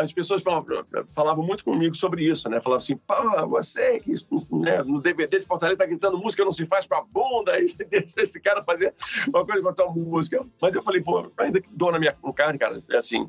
[0.00, 2.60] As pessoas falavam, falavam, muito comigo sobre isso, né?
[2.60, 4.14] Falavam assim, pô, você que
[4.52, 7.66] né, no DVD de Fortaleza tá gritando música não se faz com a bunda, aí
[7.90, 8.94] deixa esse cara fazer
[9.28, 10.46] uma coisa com a música.
[10.60, 13.28] Mas eu falei, pô, ainda que dou na minha carne, cara, é assim,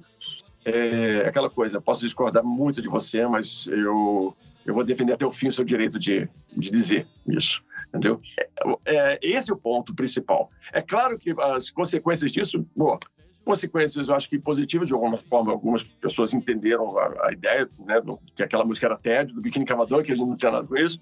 [0.66, 5.32] é aquela coisa, posso discordar muito de você, mas eu, eu vou defender até o
[5.32, 8.22] fim o seu direito de, de dizer isso, entendeu?
[8.38, 10.52] É, é, esse é o ponto principal.
[10.74, 13.00] É claro que as consequências disso, pô,
[13.44, 18.00] consequências, eu acho que positivas, de alguma forma, algumas pessoas entenderam a, a ideia, né,
[18.02, 20.68] do, que aquela música era tédio, do Biquíni Cavador, que a gente não tinha nada
[20.68, 21.00] com isso.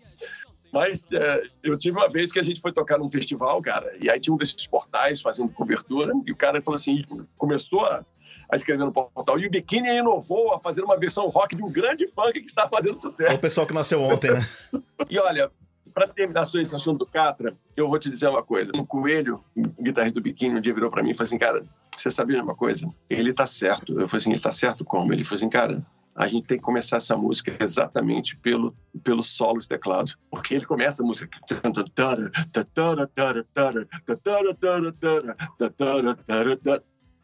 [0.72, 4.10] Mas é, eu tive uma vez que a gente foi tocar num festival, cara, e
[4.10, 7.04] aí tinha um desses portais fazendo cobertura, e o cara falou assim,
[7.38, 8.04] começou a,
[8.50, 11.72] a escrever no portal, e o Biquíni inovou a fazer uma versão rock de um
[11.72, 13.32] grande funk que está fazendo sucesso.
[13.32, 14.40] É o pessoal que nasceu ontem, né?
[15.10, 15.50] e olha,
[15.98, 18.72] para terminar sobre esse assunto do Catra, eu vou te dizer uma coisa.
[18.76, 19.44] Um coelho,
[19.82, 21.66] guitarrista do biquíni, um dia virou para mim e falou assim, cara,
[21.98, 22.88] você sabia uma coisa?
[23.10, 24.00] Ele tá certo.
[24.00, 25.12] Eu falei assim, ele tá certo como?
[25.12, 25.84] Ele falou assim, cara,
[26.16, 30.14] a gente tem que começar essa música exatamente pelo, pelo solo de teclado.
[30.30, 31.90] Porque ele começa a música cantando.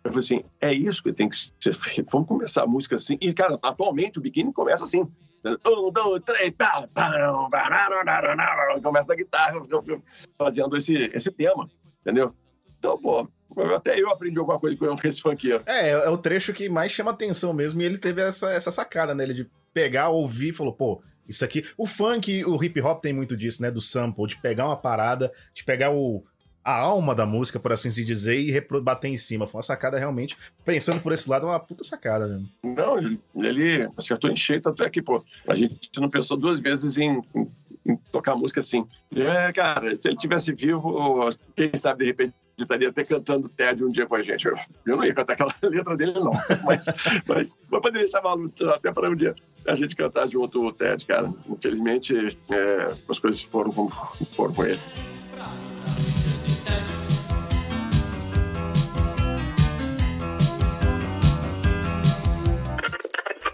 [0.04, 2.12] Eu falei assim, é isso que tem que ser feito.
[2.12, 3.18] Vamos começar a música assim.
[3.22, 5.08] E, cara, atualmente o biquíni começa assim.
[5.66, 6.54] Um, dois, três,
[8.82, 9.62] começa da guitarra,
[10.38, 11.70] fazendo esse, esse tema,
[12.02, 12.34] entendeu?
[12.80, 13.28] Então, pô,
[13.76, 15.64] até eu aprendi alguma coisa com esse funkeiro.
[15.66, 19.14] É, é o trecho que mais chama atenção mesmo, e ele teve essa, essa sacada
[19.14, 21.64] nele de pegar, ouvir e falou, pô, isso aqui.
[21.78, 23.72] O funk, o hip hop tem muito disso, né?
[23.72, 26.24] Do sample, de pegar uma parada, de pegar o,
[26.64, 29.48] a alma da música, por assim se dizer, e bater em cima.
[29.48, 32.50] Foi uma sacada realmente, pensando por esse lado, uma puta sacada mesmo.
[32.64, 36.60] Não, ele, ele acertou em cheio, tanto é que, pô, a gente não pensou duas
[36.60, 37.48] vezes em, em,
[37.86, 38.86] em tocar música assim.
[39.16, 43.84] É, cara, se ele tivesse vivo, quem sabe de repente ele estaria até cantando TED
[43.84, 44.46] um dia com a gente.
[44.46, 46.32] Eu, eu não ia cantar aquela letra dele, não.
[46.64, 46.86] Mas,
[47.28, 49.36] mas, mas poderia chamá-lo até para um dia
[49.68, 51.30] a gente cantar junto o TED, cara.
[51.50, 53.90] Infelizmente, é, as coisas foram como
[54.32, 54.80] foram com ele.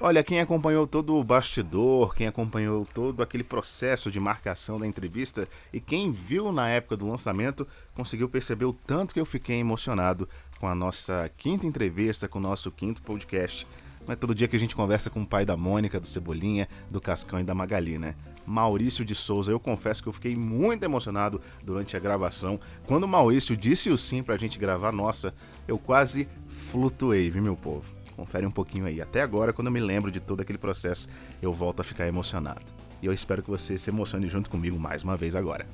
[0.02, 5.46] Olha, quem acompanhou todo o bastidor, quem acompanhou todo aquele processo de marcação da entrevista
[5.74, 10.30] e quem viu na época do lançamento, conseguiu perceber o tanto que eu fiquei emocionado
[10.58, 13.68] com a nossa quinta entrevista, com o nosso quinto podcast.
[14.08, 16.70] Não é todo dia que a gente conversa com o pai da Mônica, do Cebolinha,
[16.90, 18.16] do Cascão e da Magali, né?
[18.46, 19.52] Maurício de Souza.
[19.52, 22.58] Eu confesso que eu fiquei muito emocionado durante a gravação.
[22.88, 25.34] Quando o Maurício disse o sim pra gente gravar, nossa,
[25.68, 27.99] eu quase flutuei, viu, meu povo?
[28.20, 29.00] Confere um pouquinho aí.
[29.00, 31.08] Até agora, quando eu me lembro de todo aquele processo,
[31.42, 32.66] eu volto a ficar emocionado.
[33.02, 35.66] E eu espero que você se emocione junto comigo mais uma vez agora.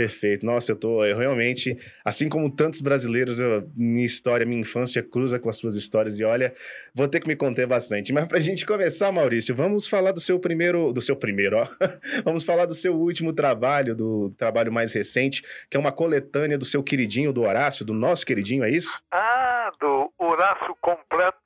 [0.00, 0.46] Perfeito.
[0.46, 5.38] Nossa, eu tô eu realmente, assim como tantos brasileiros, eu, minha história, minha infância cruza
[5.38, 6.54] com as suas histórias e olha,
[6.94, 8.10] vou ter que me conter bastante.
[8.10, 11.66] Mas pra gente começar, Maurício, vamos falar do seu primeiro, do seu primeiro, ó.
[12.24, 16.64] vamos falar do seu último trabalho, do trabalho mais recente, que é uma coletânea do
[16.64, 18.98] seu queridinho, do Horácio, do nosso queridinho, é isso?
[19.10, 21.40] Ah, do Horácio completo.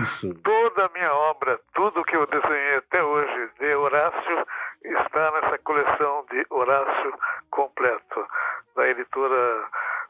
[0.00, 0.32] Isso.
[0.44, 4.46] Toda a minha obra, tudo que eu desenhei até hoje de Horácio
[4.84, 7.14] está nessa coleção de Horácio
[7.50, 8.26] completo,
[8.76, 9.64] da editora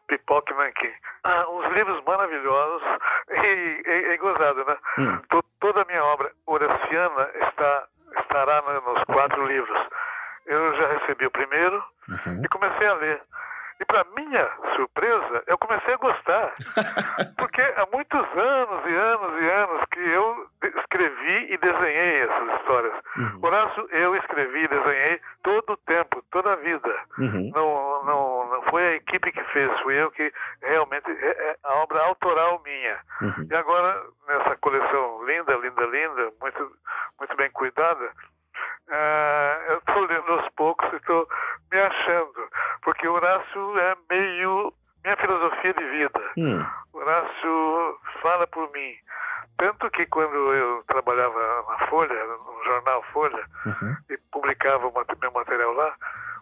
[0.07, 0.93] Pipoque Manquim.
[1.25, 2.83] Ah, uns livros maravilhosos
[3.31, 4.77] e é, gozado, né?
[4.99, 5.43] Hum.
[5.61, 7.87] Toda a minha obra horaciana está,
[8.21, 9.79] estará nos quatro livros.
[10.47, 12.43] Eu já recebi o primeiro uhum.
[12.45, 13.23] e comecei a ler.
[13.81, 16.53] E para minha surpresa, eu comecei a gostar.
[17.39, 22.95] Porque há muitos anos e anos e anos que eu escrevi e desenhei essas histórias.
[23.17, 23.39] Uhum.
[23.43, 26.95] Horácio, eu escrevi e desenhei todo o tempo, toda a vida.
[27.21, 27.51] Uhum.
[27.55, 31.11] Não, não, não foi a equipe que fez, fui eu que realmente.
[31.11, 32.99] É, é a obra autoral minha.
[33.21, 33.49] Uhum.
[33.51, 36.73] E agora, nessa coleção linda, linda, linda, muito,
[37.19, 38.11] muito bem cuidada,
[38.89, 41.29] Uh, eu estou lendo aos poucos e estou
[41.71, 42.49] me achando,
[42.83, 46.21] porque Horácio é meio minha filosofia de vida.
[46.37, 46.65] Hum.
[46.93, 48.95] Horácio fala por mim.
[49.59, 53.97] Tanto que quando eu trabalhava na Folha, no jornal Folha, uhum.
[54.09, 55.95] e publicava o meu material lá,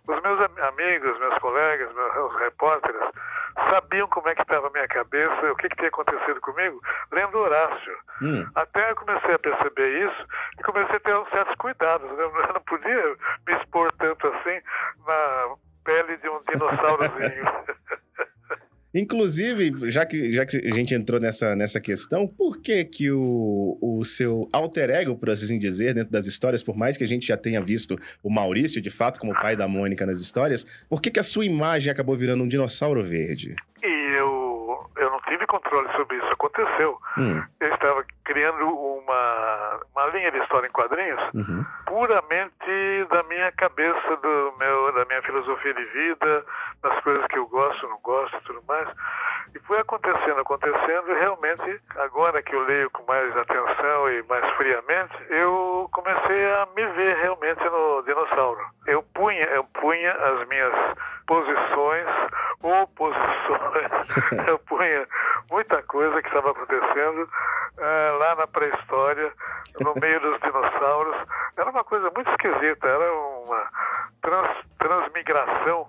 [0.07, 3.03] os meus amigos, meus colegas, meus repórteres,
[3.69, 6.81] sabiam como é que estava a minha cabeça, o que, que tinha acontecido comigo,
[7.13, 7.99] lendo Horácio.
[8.23, 8.47] Hum.
[8.55, 10.27] Até eu comecei a perceber isso
[10.59, 12.09] e comecei a ter certos cuidados.
[12.11, 12.25] Né?
[12.49, 14.61] Eu não podia me expor tanto assim
[15.07, 17.45] na pele de um dinossaurozinho.
[18.95, 23.79] Inclusive, já que, já que a gente entrou nessa, nessa questão, por que que o,
[23.83, 27.27] o seu alter ego, por assim dizer, dentro das histórias, por mais que a gente
[27.27, 31.11] já tenha visto o Maurício, de fato, como pai da Mônica nas histórias, por que
[31.11, 33.55] que a sua imagem acabou virando um dinossauro verde?
[33.83, 36.99] E eu, eu não tive controle sobre isso, aconteceu.
[37.19, 37.43] Hum.
[37.61, 37.68] Eu
[38.29, 41.65] criando uma, uma linha de história em quadrinhos uhum.
[41.87, 46.45] puramente da minha cabeça, do meu, da minha filosofia de vida,
[46.83, 48.87] das coisas que eu gosto, não gosto e tudo mais.
[49.55, 54.47] E foi acontecendo, acontecendo, e realmente, agora que eu leio com mais atenção e mais
[54.57, 58.61] friamente, eu comecei a me ver realmente no dinossauro.
[58.87, 60.75] Eu punha, eu punha as minhas
[61.27, 62.07] posições,
[62.63, 63.91] oposições,
[64.47, 65.09] eu punha
[65.51, 67.27] muita coisa que estava acontecendo
[67.79, 69.33] uh, lá na pré-história,
[69.81, 71.17] no meio dos dinossauros.
[71.57, 73.71] Era uma coisa muito esquisita, era uma
[74.21, 75.89] trans, transmigração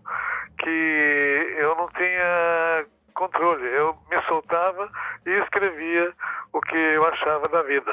[0.60, 3.66] que eu não tinha controle.
[3.68, 4.90] Eu me soltava
[5.26, 6.14] e escrevia
[6.54, 7.92] o que eu achava da vida.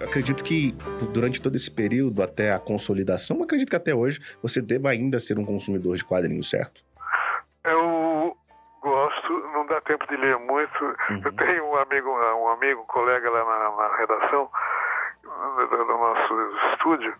[0.00, 0.72] acredito que
[1.12, 5.38] durante todo esse período até a consolidação, acredito que até hoje você deva ainda ser
[5.38, 6.82] um consumidor de quadrinhos, certo?
[9.80, 10.84] Dá tempo de ler muito.
[10.84, 11.22] Uhum.
[11.24, 14.50] Eu tenho um amigo, um amigo, um colega lá na, na redação
[15.24, 17.14] do, do nosso estúdio,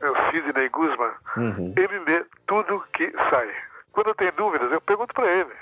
[0.00, 1.12] é o Sidney Guzman.
[1.36, 1.74] Uhum.
[1.76, 3.50] Ele lê tudo que sai.
[3.92, 5.52] Quando eu tenho dúvidas, eu pergunto para ele.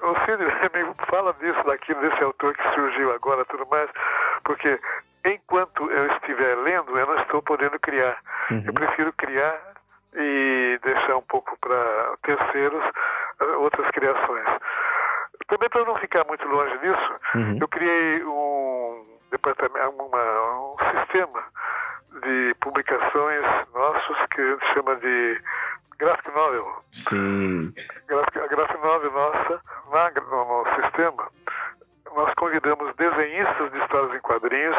[0.00, 3.90] O Sidney me fala disso, daquilo, desse autor que surgiu agora, tudo mais,
[4.44, 4.80] porque
[5.24, 8.18] enquanto eu estiver lendo, eu não estou podendo criar.
[8.50, 8.64] Uhum.
[8.66, 9.60] Eu prefiro criar
[10.14, 12.84] e deixar um pouco para terceiros
[13.40, 14.46] eh, outras criações.
[15.48, 17.58] Também para não ficar muito longe disso, Uhum.
[17.60, 21.42] eu criei um departamento, uma- um sistema
[22.22, 25.42] de publicações nossos que a gente chama de
[25.98, 26.84] graphic novel.
[26.92, 27.72] Sim.
[28.10, 29.60] A graphic novel nossa,
[29.90, 31.28] na, no, no sistema,
[32.14, 34.76] nós convidamos desenhistas de histórias em quadrinhos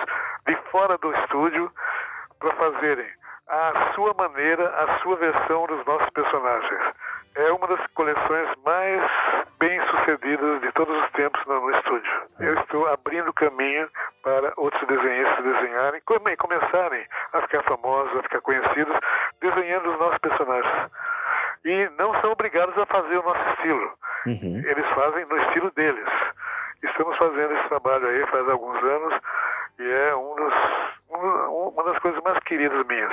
[0.47, 1.71] de fora do estúdio
[2.39, 3.07] para fazerem
[3.47, 6.81] a sua maneira, a sua versão dos nossos personagens.
[7.35, 9.01] É uma das coleções mais
[9.59, 12.11] bem sucedidas de todos os tempos no, estúdio.
[12.39, 13.89] Eu estou abrindo caminho
[14.21, 18.95] para outros desenhistas desenharem, come- começarem a ficar famosos, a ficar conhecidos,
[19.41, 20.91] desenhando os nossos personagens.
[21.65, 23.93] E não são obrigados a fazer o nosso estilo.
[24.27, 24.61] Uhum.
[24.65, 26.07] Eles fazem no estilo deles.
[26.83, 29.13] Estamos fazendo esse trabalho aí faz alguns anos
[29.79, 30.53] e é um dos,
[31.73, 33.11] uma das coisas mais queridas minhas.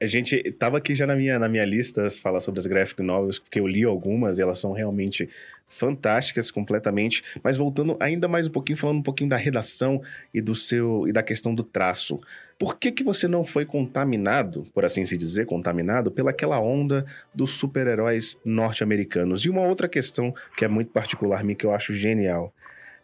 [0.00, 3.40] A gente tava aqui já na minha, na minha lista falar sobre as graphic novels,
[3.40, 5.28] porque eu li algumas e elas são realmente
[5.66, 7.22] fantásticas completamente.
[7.42, 10.00] Mas voltando ainda mais um pouquinho, falando um pouquinho da redação
[10.32, 12.20] e do seu e da questão do traço.
[12.56, 17.50] Por que que você não foi contaminado, por assim se dizer, contaminado pelaquela onda dos
[17.50, 19.44] super-heróis norte-americanos?
[19.44, 22.54] E uma outra questão que é muito particular minha que eu acho genial.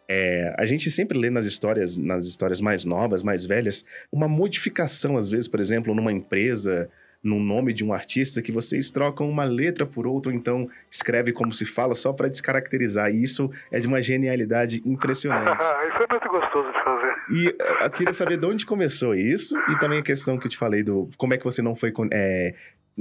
[0.07, 5.17] É, a gente sempre lê nas histórias, nas histórias mais novas, mais velhas, uma modificação,
[5.17, 6.89] às vezes, por exemplo, numa empresa,
[7.23, 11.33] no nome de um artista, que vocês trocam uma letra por outra, ou então escreve
[11.33, 13.09] como se fala, só para descaracterizar.
[13.09, 15.61] E isso é de uma genialidade impressionante.
[15.95, 17.15] Isso é muito gostoso de fazer.
[17.31, 20.51] E eh, eu queria saber de onde começou isso, e também a questão que eu
[20.51, 22.53] te falei do como é que você não foi é,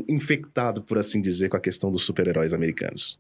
[0.09, 3.19] infectado, por assim dizer, com a questão dos super-heróis americanos.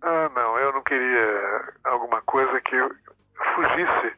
[0.00, 2.76] Ah, não, eu não queria alguma coisa que
[3.56, 4.16] fugisse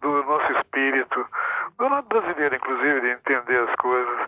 [0.00, 1.26] do nosso espírito,
[1.76, 4.26] do lado brasileiro, inclusive, de entender as coisas.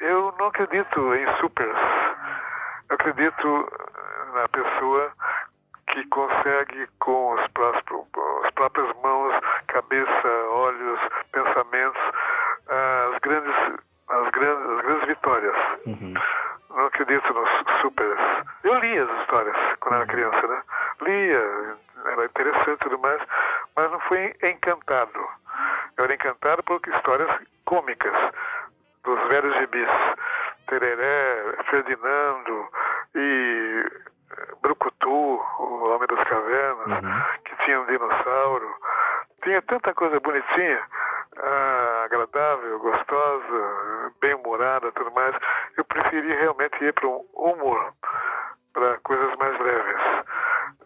[0.00, 1.76] Eu não acredito em supers.
[2.88, 3.68] Eu acredito
[4.34, 5.12] na pessoa
[5.88, 7.46] que consegue, com as
[8.52, 9.34] próprias mãos,
[9.66, 11.00] cabeça, olhos,
[11.32, 12.02] pensamentos,
[12.68, 13.56] as grandes,
[14.08, 15.56] as grandes, as grandes vitórias.
[16.70, 17.48] Não acredito nos
[17.80, 18.20] supers.
[18.64, 20.62] Eu lia as histórias quando era criança, né?
[21.02, 23.20] Lia, era interessante e tudo mais,
[23.76, 25.18] mas não fui encantado.
[25.96, 27.30] Eu era encantado por histórias
[27.64, 28.14] cômicas
[29.04, 29.88] dos velhos gibis.
[30.68, 32.68] Tereré, Ferdinando
[33.14, 33.84] e
[34.30, 37.00] eh, Brucutu, o Homem das Cavernas,
[37.44, 38.68] que tinha um dinossauro.
[39.42, 40.82] Tinha tanta coisa bonitinha,
[41.42, 45.34] ah, agradável, gostosa, bem-humorada tudo mais.
[45.76, 47.92] Eu preferi realmente ir para um humor,
[48.72, 50.02] para coisas mais leves.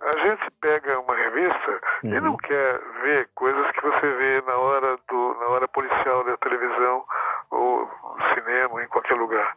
[0.00, 4.98] A gente pega uma revista e não quer ver coisas que você vê na hora
[5.08, 7.04] do na hora policial da televisão
[7.50, 7.88] ou
[8.18, 9.54] no cinema, em qualquer lugar,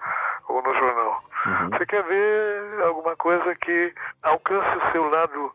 [0.48, 1.24] ou no jornal.
[1.72, 3.94] Você quer ver alguma coisa que
[4.24, 5.52] alcance o seu lado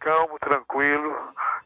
[0.00, 1.16] calmo, tranquilo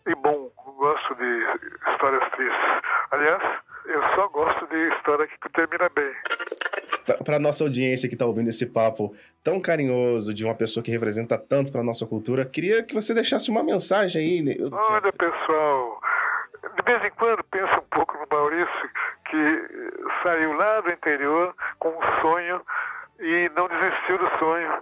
[0.06, 0.50] e bom.
[0.78, 1.46] Gosto de
[1.90, 2.82] histórias tristes.
[3.10, 3.42] Aliás,
[3.86, 6.12] eu só gosto de história que termina bem.
[7.24, 11.38] Para nossa audiência que está ouvindo esse papo tão carinhoso de uma pessoa que representa
[11.38, 14.42] tanto para nossa cultura, queria que você deixasse uma mensagem aí.
[14.42, 14.54] né?
[14.72, 16.00] Olha, pessoal,
[16.76, 18.90] de vez em quando pensa um pouco no Maurício,
[19.30, 19.62] que
[20.24, 22.60] saiu lá do interior com um sonho
[23.20, 24.72] e não desistiu do sonho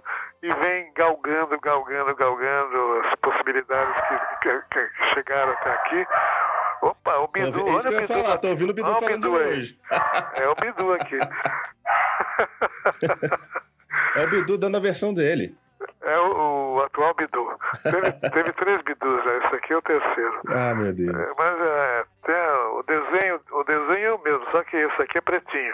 [0.41, 6.07] e vem galgando, galgando, galgando as possibilidades que, que- que chegaram até aqui.
[6.85, 8.13] Opa, o Bidu, é isso que eu o ia Bidu.
[8.13, 9.47] falar, tô ouvindo o Bidu Olha falando Bidu aí.
[9.57, 9.79] hoje.
[10.35, 11.19] É o Bidu aqui.
[14.15, 15.55] É o Bidu dando a versão dele.
[16.01, 17.47] É o, o atual Bidu.
[17.83, 20.41] Teve, teve três Bidus já, esse aqui é o terceiro.
[20.49, 21.15] Ah, meu Deus.
[21.15, 22.05] É, mas é,
[22.69, 25.73] o desenho, o desenho é o mesmo, só que esse aqui é pretinho.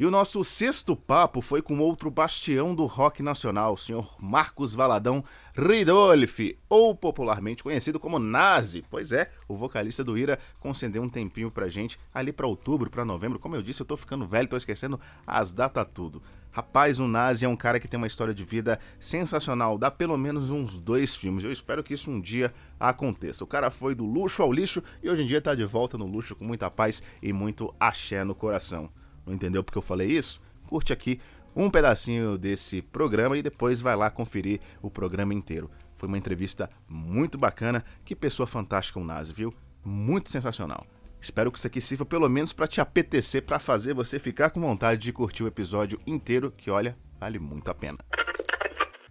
[0.00, 4.74] E o nosso sexto papo foi com outro bastião do rock nacional, o senhor Marcos
[4.74, 5.22] Valadão
[5.54, 8.82] Ridolfi, ou popularmente conhecido como Nazi.
[8.88, 13.04] Pois é, o vocalista do Ira concedeu um tempinho pra gente ali pra outubro, pra
[13.04, 13.38] novembro.
[13.38, 16.22] Como eu disse, eu tô ficando velho, tô esquecendo as datas tudo.
[16.50, 20.16] Rapaz, o Nazi é um cara que tem uma história de vida sensacional, dá pelo
[20.16, 21.44] menos uns dois filmes.
[21.44, 23.44] Eu espero que isso um dia aconteça.
[23.44, 26.06] O cara foi do luxo ao lixo e hoje em dia tá de volta no
[26.06, 28.88] luxo com muita paz e muito axé no coração.
[29.32, 30.40] Entendeu porque eu falei isso?
[30.66, 31.20] Curte aqui
[31.54, 35.70] um pedacinho desse programa e depois vai lá conferir o programa inteiro.
[35.96, 37.84] Foi uma entrevista muito bacana.
[38.04, 39.52] Que pessoa fantástica o Nazi, viu?
[39.84, 40.84] Muito sensacional.
[41.20, 44.60] Espero que isso aqui sirva pelo menos para te apetecer, para fazer você ficar com
[44.60, 47.98] vontade de curtir o episódio inteiro, que olha, vale muito a pena.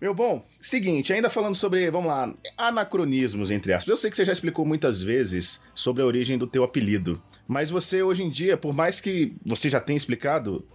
[0.01, 3.89] Meu bom, seguinte, ainda falando sobre, vamos lá, anacronismos, entre aspas.
[3.89, 7.69] Eu sei que você já explicou muitas vezes sobre a origem do teu apelido, mas
[7.69, 10.65] você hoje em dia, por mais que você já tenha explicado,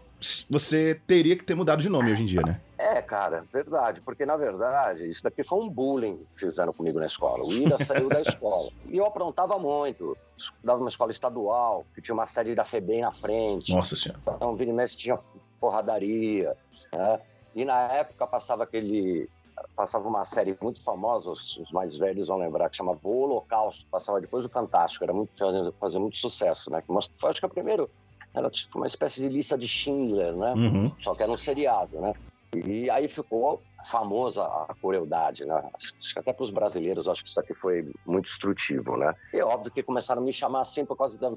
[0.48, 2.60] você teria que ter mudado de nome hoje em dia, né?
[2.76, 7.06] É, cara, verdade, porque na verdade isso daqui foi um bullying que fizeram comigo na
[7.06, 7.44] escola.
[7.44, 8.70] O Ida saiu da escola.
[8.88, 10.16] E eu aprontava muito.
[10.36, 13.72] Estudava numa escola estadual, que tinha uma sede da FEBEM na frente.
[13.72, 14.20] Nossa senhora.
[14.36, 15.18] Então, vira e mexe tinha
[15.58, 16.54] porradaria,
[16.92, 17.20] né?
[17.54, 19.28] E na época passava aquele.
[19.76, 24.20] Passava uma série muito famosa, os mais velhos vão lembrar, que chamava O Holocausto, passava
[24.20, 25.32] depois do Fantástico, era muito,
[25.78, 26.82] fazia muito sucesso, né?
[27.16, 27.88] Foi, acho que o primeiro
[28.34, 30.54] era tipo uma espécie de lista de Schindler, né?
[30.54, 30.92] Uhum.
[31.00, 32.14] Só que era um seriado, né?
[32.66, 35.62] E aí ficou famosa a crueldade, né?
[35.74, 39.14] Acho que até para os brasileiros, acho que isso aqui foi muito instrutivo, né?
[39.32, 41.32] E é óbvio que começaram a me chamar assim por causa da...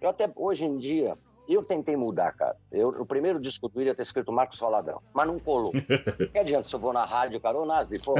[0.00, 1.16] Eu até, hoje em dia,
[1.54, 2.56] eu tentei mudar, cara.
[2.70, 5.72] Eu, o primeiro disco do ia ter escrito Marcos Valadão, mas não colou.
[6.32, 8.12] que adianta se eu vou na rádio, cara, ô Nazi, pô,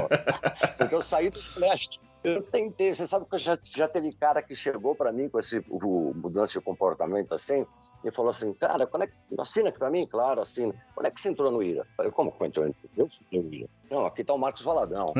[0.76, 2.00] porque eu saí do flash.
[2.24, 5.64] Eu tentei, você sabe que já, já teve cara que chegou para mim com esse
[5.68, 7.64] o, mudança de comportamento assim,
[8.04, 9.14] e falou assim, cara, quando é que...
[9.38, 10.06] assina aqui pra mim?
[10.06, 10.74] Claro, assina.
[10.94, 11.80] Quando é que você entrou no IRA?
[11.80, 12.74] Eu falei, como que eu entrei?
[12.96, 13.68] Eu fui no IRA.
[13.90, 15.12] Não, aqui tá o Marcos Valadão.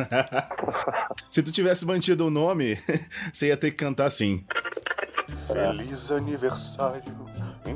[1.31, 2.77] Se tu tivesse mantido o nome,
[3.33, 4.45] você ia ter que cantar assim.
[5.47, 7.03] Feliz aniversário,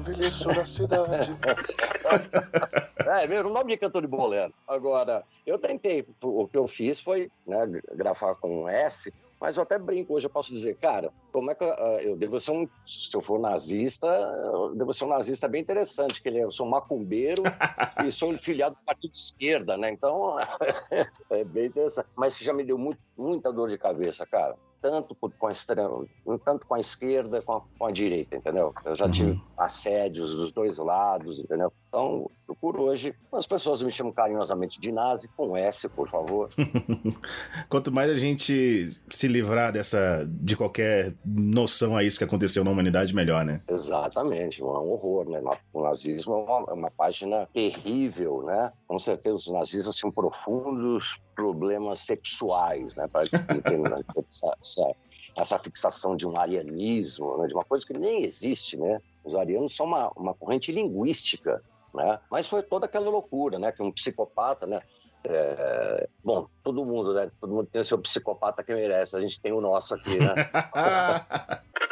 [0.03, 1.32] envelheceu na cidade.
[3.22, 4.53] é, mesmo nome de cantor de bolero.
[4.66, 9.62] Agora, eu tentei, o que eu fiz foi né, gravar com um S, mas eu
[9.62, 12.68] até brinco hoje, eu posso dizer, cara, como é que uh, eu devo ser um.
[12.86, 16.53] Se eu for nazista, eu devo ser um nazista bem interessante, que ele, é, eu
[16.53, 17.42] sou um macumbeiro
[18.07, 19.90] e sou filiado do partido de esquerda, né?
[19.90, 20.36] Então,
[21.30, 22.09] é bem interessante.
[22.14, 26.04] Mas já me deu muito, muita dor de cabeça, cara tanto com a, extrema,
[26.44, 28.74] tanto com a esquerda com a, com a direita, entendeu?
[28.84, 29.10] Eu já uhum.
[29.12, 31.72] tive assédios dos dois lados, entendeu?
[31.88, 32.28] Então,
[32.60, 36.48] por hoje, as pessoas me chamam carinhosamente de nazi, com S, por favor.
[37.68, 42.70] Quanto mais a gente se livrar dessa, de qualquer noção a isso que aconteceu na
[42.70, 43.60] humanidade, melhor, né?
[43.68, 45.40] Exatamente, é um horror, né?
[45.72, 48.72] O nazismo é uma, é uma página terrível, né?
[48.93, 53.09] Com certeza os nazistas tinham profundos problemas sexuais, né?
[53.09, 53.22] Para
[54.28, 54.95] essa, essa,
[55.34, 57.47] essa fixação de um arianismo, né?
[57.47, 59.01] de uma coisa que nem existe, né?
[59.24, 61.62] Os arianos são uma, uma corrente linguística
[61.95, 62.20] né?
[62.30, 63.72] Mas foi toda aquela loucura, né?
[63.72, 64.82] Que um psicopata, né?
[65.24, 66.07] É...
[66.22, 67.30] Bom, todo mundo, né?
[67.40, 69.16] Todo mundo tem o seu psicopata que merece.
[69.16, 70.34] A gente tem o nosso aqui, né?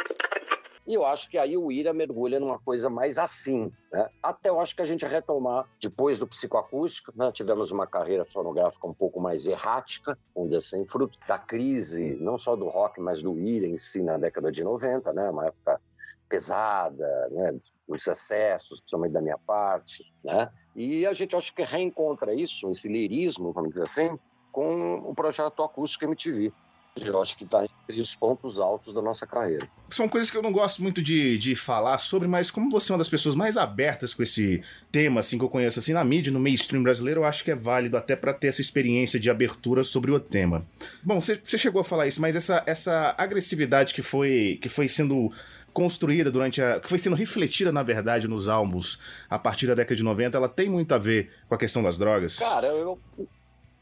[0.86, 4.08] E eu acho que aí o Ira mergulha numa coisa mais assim, né?
[4.22, 7.30] Até eu acho que a gente retomar, depois do psicoacústico, né?
[7.32, 12.38] tivemos uma carreira fonográfica um pouco mais errática, vamos dizer assim, fruto da crise, não
[12.38, 15.30] só do rock, mas do Ira em si na década de 90, né?
[15.30, 15.80] Uma época
[16.28, 17.58] pesada, né?
[17.90, 20.50] os excessos, principalmente da minha parte, né?
[20.76, 24.18] E a gente acho que reencontra isso, esse lirismo, vamos dizer assim,
[24.52, 26.52] com o projeto Acústico MTV.
[26.96, 29.68] Eu acho que está entre os pontos altos da nossa carreira.
[29.88, 32.94] São coisas que eu não gosto muito de, de falar sobre, mas como você é
[32.94, 36.32] uma das pessoas mais abertas com esse tema, assim, que eu conheço, assim, na mídia,
[36.32, 39.82] no mainstream brasileiro, eu acho que é válido até para ter essa experiência de abertura
[39.82, 40.66] sobre o tema.
[41.02, 45.32] Bom, você chegou a falar isso, mas essa, essa agressividade que foi, que foi sendo
[45.72, 46.80] construída durante a.
[46.80, 50.48] que foi sendo refletida, na verdade, nos álbuns a partir da década de 90, ela
[50.48, 52.38] tem muito a ver com a questão das drogas?
[52.38, 52.98] Cara, eu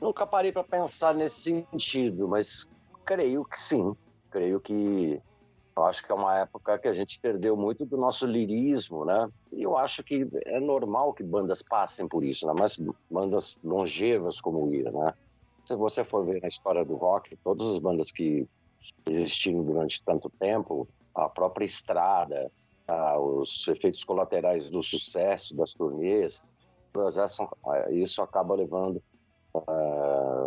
[0.00, 2.68] nunca parei para pensar nesse sentido, mas
[3.08, 3.96] creio que sim.
[4.30, 5.20] Creio que.
[5.74, 9.30] Eu acho que é uma época que a gente perdeu muito do nosso lirismo, né?
[9.52, 12.52] E eu acho que é normal que bandas passem por isso, né?
[12.58, 12.76] Mas
[13.08, 15.14] bandas longevas como o Ira, né?
[15.64, 18.46] Se você for ver na história do rock, todas as bandas que
[19.08, 22.50] existiram durante tanto tempo, a própria estrada,
[23.18, 26.42] os efeitos colaterais do sucesso das turnês,
[27.90, 29.00] isso acaba levando,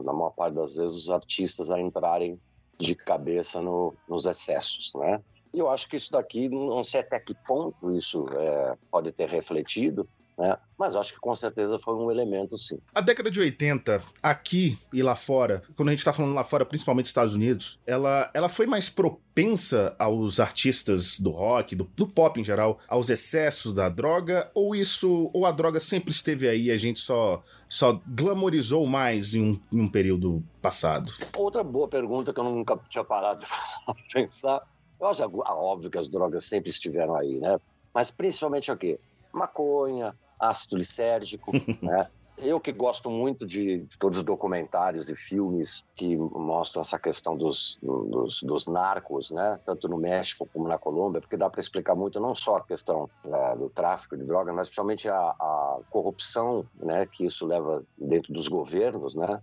[0.03, 2.38] na maior parte das vezes, os artistas a entrarem
[2.82, 5.22] de cabeça no, nos excessos, né?
[5.54, 9.30] E eu acho que isso daqui, não sei até que ponto isso é, pode ter
[9.30, 10.08] refletido,
[10.42, 10.58] né?
[10.76, 12.80] Mas acho que com certeza foi um elemento, sim.
[12.96, 16.66] A década de 80, aqui e lá fora, quando a gente tá falando lá fora,
[16.66, 22.42] principalmente Estados Unidos, ela, ela foi mais propensa aos artistas do rock, do, do pop
[22.42, 26.72] em geral, aos excessos da droga, ou isso, ou a droga sempre esteve aí e
[26.72, 31.12] a gente só, só glamorizou mais em um, em um período passado?
[31.38, 33.46] Outra boa pergunta que eu nunca tinha parado
[33.96, 34.68] de pensar.
[35.00, 37.60] Eu acho óbvio que as drogas sempre estiveram aí, né?
[37.94, 39.00] Mas principalmente o quê?
[39.32, 42.10] Maconha, ácido lisérgico, né?
[42.42, 47.78] Eu que gosto muito de, todos os documentários e filmes que mostram essa questão dos,
[47.82, 49.60] dos, dos narcos, né?
[49.64, 53.08] Tanto no México como na Colômbia, porque dá para explicar muito não só a questão
[53.24, 57.06] né, do tráfico de drogas, mas principalmente a, a, corrupção, né?
[57.06, 59.39] Que isso leva dentro dos governos, né?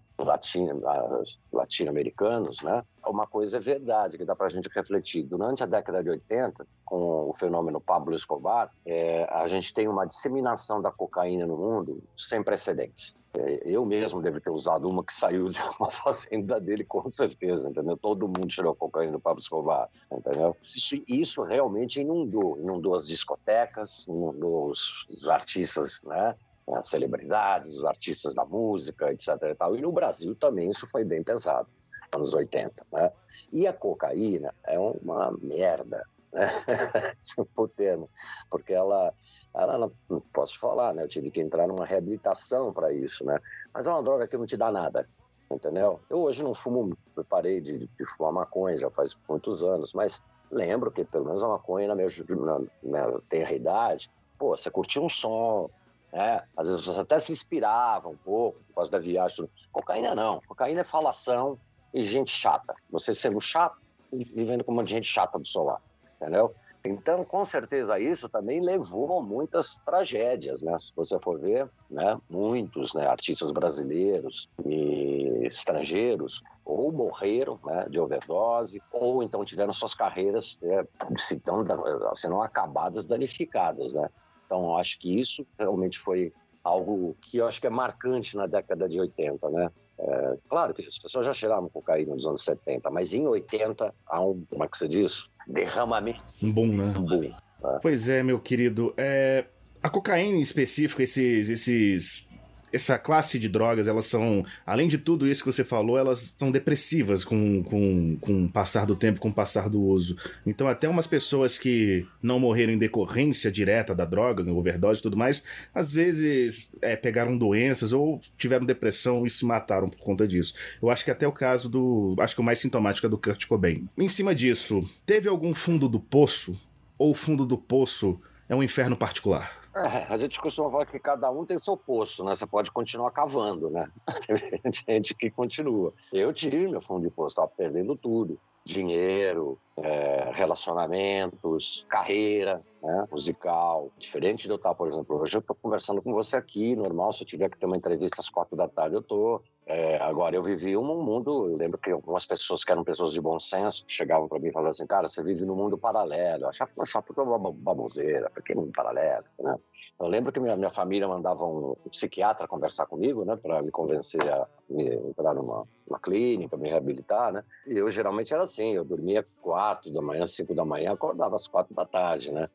[1.52, 2.82] Latino-americanos, né?
[3.06, 5.22] Uma coisa é verdade que dá para a gente refletir.
[5.22, 10.06] Durante a década de 80, com o fenômeno Pablo Escobar, é, a gente tem uma
[10.06, 12.87] disseminação da cocaína no mundo sem precedentes.
[13.36, 17.70] É, eu mesmo devo ter usado uma que saiu de uma fazenda dele, com certeza,
[17.70, 17.96] entendeu?
[17.96, 20.56] Todo mundo tirou cocaína do Pablo Escobar, entendeu?
[20.74, 22.58] Isso, isso realmente inundou.
[22.58, 26.34] Inundou as discotecas, inundou os, os artistas, né?
[26.72, 29.28] As celebridades, os artistas da música, etc.
[29.42, 29.76] E, tal.
[29.76, 31.68] e no Brasil também isso foi bem pesado,
[32.14, 33.12] anos 80, né?
[33.52, 36.48] E a cocaína é uma merda, né?
[37.22, 37.44] Esse é
[37.76, 38.10] termo,
[38.50, 39.14] porque ela,
[39.54, 41.02] ela não, não, posso falar, né?
[41.02, 43.38] Eu tive que entrar numa reabilitação para isso, né?
[43.72, 45.08] Mas é uma droga que não te dá nada,
[45.50, 46.00] entendeu?
[46.08, 50.22] Eu hoje não fumo, eu parei de, de fumar maconha já faz muitos anos, mas
[50.50, 55.02] lembro que pelo menos a maconha na minha, na, na tenra idade, pô, você curtia
[55.02, 55.68] um som,
[56.12, 56.42] né?
[56.56, 59.48] Às vezes você até se inspirava um pouco por causa da viagem.
[59.72, 61.58] Cocaína não, cocaína é falação
[61.92, 62.74] e gente chata.
[62.90, 63.76] Você sendo chato
[64.12, 65.82] vivendo com uma gente chata do seu lado
[66.20, 66.54] entendeu?
[66.84, 70.76] Então, com certeza, isso também levou a muitas tragédias, né?
[70.80, 77.98] Se você for ver, né, muitos né, artistas brasileiros e estrangeiros ou morreram né, de
[77.98, 84.08] overdose, ou então tiveram suas carreiras, é, se, não, se não acabadas, danificadas, né?
[84.46, 86.32] Então, acho que isso realmente foi
[86.68, 89.70] algo que eu acho que é marcante na década de 80, né?
[89.98, 94.20] É, claro que as pessoas já cheiravam cocaína nos anos 70, mas em 80 há
[94.20, 95.28] um, como é que você diz?
[95.48, 96.20] derramamento.
[96.42, 96.92] Um boom, né?
[96.96, 97.24] Um boom.
[97.24, 97.78] É.
[97.80, 98.92] Pois é, meu querido.
[98.96, 99.46] É,
[99.82, 102.28] a cocaína em específico, esses, esses
[102.72, 106.50] essa classe de drogas, elas são, além de tudo isso que você falou, elas são
[106.50, 110.16] depressivas com, com, com o passar do tempo, com o passar do uso.
[110.46, 115.16] Então, até umas pessoas que não morreram em decorrência direta da droga, overdose e tudo
[115.16, 115.42] mais,
[115.74, 120.54] às vezes é, pegaram doenças ou tiveram depressão e se mataram por conta disso.
[120.80, 122.14] Eu acho que até o caso do.
[122.18, 123.88] Acho que o mais sintomático é do Kurt Cobain.
[123.96, 126.58] Em cima disso, teve algum fundo do poço?
[126.98, 129.58] Ou fundo do poço é um inferno particular?
[129.86, 132.34] É, a gente costuma falar que cada um tem seu poço, né?
[132.34, 133.90] Você pode continuar cavando, né?
[134.86, 135.92] Tem gente que continua.
[136.12, 138.38] Eu tive meu fundo de poço, estava perdendo tudo.
[138.68, 143.90] Dinheiro, é, relacionamentos, carreira né, musical.
[143.96, 147.22] Diferente de eu estar, por exemplo, hoje eu estou conversando com você aqui, normal, se
[147.22, 149.42] eu tiver que ter uma entrevista às quatro da tarde, eu estou.
[149.64, 153.22] É, agora, eu vivi um mundo, eu lembro que algumas pessoas que eram pessoas de
[153.22, 156.44] bom senso chegavam para mim e falavam assim, cara, você vive num mundo paralelo.
[156.44, 159.56] Eu achava, achava que uma baboseira, porque mundo paralelo, né?
[160.00, 164.22] Eu lembro que minha, minha família mandava um psiquiatra conversar comigo, né, para me convencer
[164.32, 167.42] a me entrar numa, numa clínica, me reabilitar, né?
[167.66, 171.48] E eu geralmente era assim, eu dormia quatro da manhã, cinco da manhã, acordava às
[171.48, 172.48] quatro da tarde, né?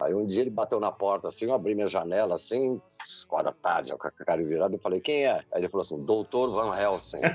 [0.00, 2.80] Aí um dia ele bateu na porta assim, eu abri minha janela assim,
[3.28, 5.36] quatro da tarde, com a cara virada, eu falei, quem é?
[5.52, 7.20] Aí ele falou assim, doutor Van Helsing.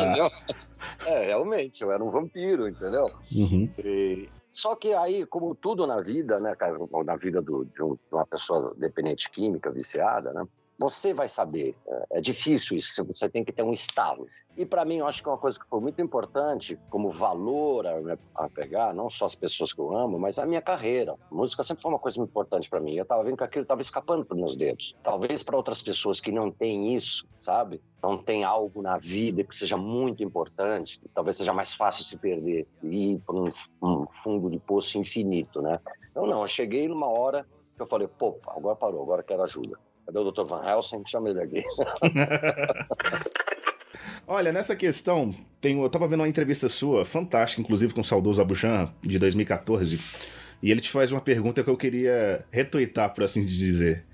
[0.00, 0.30] entendeu?
[1.06, 3.06] É, realmente, eu era um vampiro, entendeu?
[3.30, 3.70] Uhum.
[3.78, 6.54] E, só que aí, como tudo na vida, né,
[7.04, 10.46] na vida do, de, um, de, uma pessoa dependente química, viciada, né,
[10.78, 11.74] você vai saber.
[11.86, 14.28] É, é difícil isso, você tem que ter um estalo.
[14.56, 17.86] E para mim, eu acho que é uma coisa que foi muito importante, como valor
[17.86, 21.16] a, a, pegar, não só as pessoas que eu amo, mas a minha carreira.
[21.30, 22.94] Música sempre foi uma coisa muito importante para mim.
[22.94, 24.94] Eu estava vendo que aquilo estava escapando dos meus dedos.
[25.02, 27.80] Talvez para outras pessoas que não têm isso, sabe?
[28.02, 32.66] Não tem algo na vida que seja muito importante, talvez seja mais fácil se perder
[32.82, 33.48] e ir para um,
[33.82, 35.80] um fundo de poço infinito, né?
[36.14, 39.78] Eu não, eu cheguei numa hora que eu falei, pô, agora parou, agora quero ajuda.
[40.04, 40.44] Cadê o Dr.
[40.44, 41.04] Van Helsing?
[41.06, 41.62] Chama ele aqui.
[44.26, 48.40] Olha, nessa questão, tem, eu tava vendo uma entrevista sua, fantástica, inclusive com o saudoso
[48.40, 49.98] Abujan, de 2014,
[50.62, 54.04] e ele te faz uma pergunta que eu queria retuitar, por assim dizer.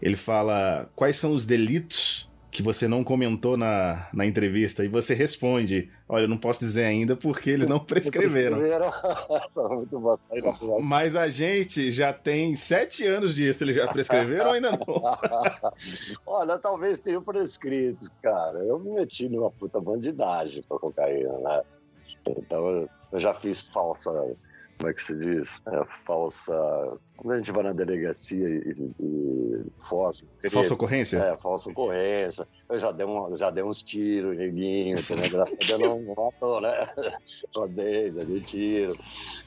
[0.00, 5.14] Ele fala: quais são os delitos que você não comentou na, na entrevista e você
[5.14, 8.58] responde: Olha, eu não posso dizer ainda porque eles não prescreveram.
[10.82, 13.62] Mas a gente já tem sete anos disso.
[13.62, 14.80] Eles já prescreveram ou ainda não?
[16.26, 18.58] Olha, talvez tenham prescrito, cara.
[18.58, 21.62] Eu me meti numa puta bandidagem pra cocaína, né?
[22.26, 24.10] Então eu já fiz falsa
[24.80, 25.60] como é que se diz?
[25.66, 26.54] É, falsa.
[27.18, 30.24] Quando a gente vai na delegacia e, e falsa.
[30.50, 31.18] Falsa ocorrência?
[31.18, 32.48] É, falsa ocorrência.
[32.66, 35.44] Eu já dei, um, já dei uns tiros, neguinho, entendeu?
[35.44, 36.72] Deus não matou, né?
[37.54, 38.98] Já dei, já dei tiro,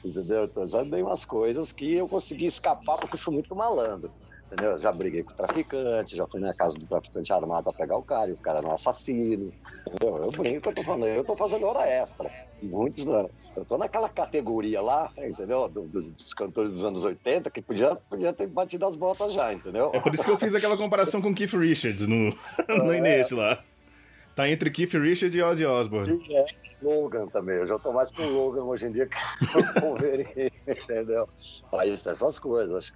[0.04, 0.44] entendeu?
[0.44, 4.10] Então já dei umas coisas que eu consegui escapar porque fui muito malandro.
[4.54, 4.78] Entendeu?
[4.78, 8.02] Já briguei com o traficante, já fui na casa do traficante armado pra pegar o
[8.02, 9.52] cara, e o cara era um assassino,
[9.86, 10.16] entendeu?
[10.24, 12.30] Eu brinco, eu tô falando, eu tô fazendo hora extra.
[12.62, 13.30] Muitos anos.
[13.56, 15.68] Eu tô naquela categoria lá, entendeu?
[15.68, 19.52] Do- do- dos cantores dos anos 80, que podia, podia ter batido as botas já,
[19.52, 19.90] entendeu?
[19.92, 22.34] É por isso que eu fiz aquela comparação com Keith Richards no,
[22.84, 23.62] no início lá.
[24.34, 26.20] Tá entre Keith Richards e Ozzy Osbourne.
[26.28, 26.44] E é,
[26.82, 27.54] Logan também.
[27.56, 29.16] Eu já tô mais com o Logan hoje em dia que
[29.80, 31.28] com o Wolverine, entendeu?
[31.70, 32.92] Mas essas coisas.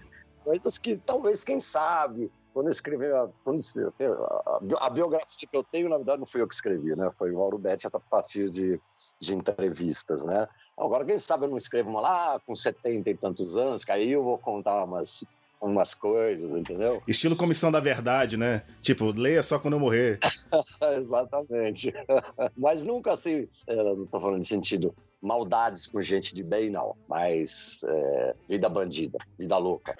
[0.48, 3.60] Coisas que talvez, quem sabe, quando eu escrevi a, quando
[3.98, 7.10] eu- a, a biografia que eu tenho, na verdade, não fui eu que escrevi, né?
[7.12, 8.80] Foi o Mauro Betti a partir de,
[9.20, 10.48] de entrevistas, né?
[10.78, 14.10] Agora, quem sabe eu não escrevo uma lá com 70 e tantos anos, que aí
[14.10, 15.22] eu vou contar umas,
[15.60, 17.02] umas coisas, entendeu?
[17.06, 18.64] Estilo Comissão da Verdade, né?
[18.80, 20.18] Tipo, leia só quando eu morrer.
[20.96, 21.92] Exatamente.
[22.56, 26.96] Mas nunca assim, é, não tô falando de sentido maldades com gente de bem, não.
[27.06, 29.94] Mas é, vida bandida, vida louca.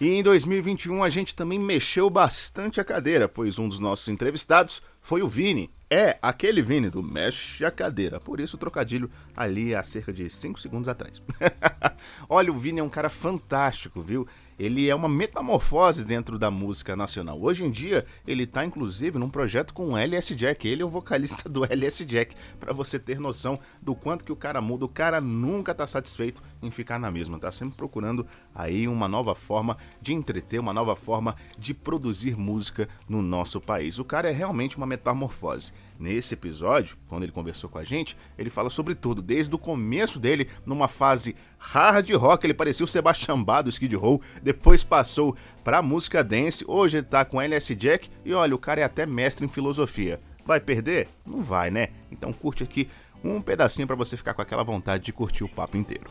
[0.00, 4.80] E em 2021 a gente também mexeu bastante a cadeira, pois um dos nossos entrevistados
[5.02, 5.70] foi o Vini.
[5.90, 8.18] É, aquele Vini do Mexe a Cadeira.
[8.18, 11.22] Por isso o trocadilho ali há cerca de 5 segundos atrás.
[12.30, 14.26] Olha, o Vini é um cara fantástico, viu?
[14.60, 17.40] Ele é uma metamorfose dentro da música nacional.
[17.40, 20.68] Hoje em dia, ele tá inclusive num projeto com o LS Jack.
[20.68, 24.36] Ele é o vocalista do LS Jack, para você ter noção do quanto que o
[24.36, 24.84] cara muda.
[24.84, 29.34] O cara nunca tá satisfeito em ficar na mesma, tá sempre procurando aí uma nova
[29.34, 33.98] forma de entreter, uma nova forma de produzir música no nosso país.
[33.98, 35.72] O cara é realmente uma metamorfose.
[36.00, 40.18] Nesse episódio, quando ele conversou com a gente, ele fala sobre tudo, desde o começo
[40.18, 45.36] dele, numa fase hard rock, ele parecia o Sebastian Bach do Skid Row, depois passou
[45.62, 49.04] pra música dance, hoje ele tá com LS Jack e olha, o cara é até
[49.04, 50.18] mestre em filosofia.
[50.46, 51.06] Vai perder?
[51.26, 51.88] Não vai, né?
[52.10, 52.88] Então curte aqui
[53.22, 56.10] um pedacinho pra você ficar com aquela vontade de curtir o papo inteiro.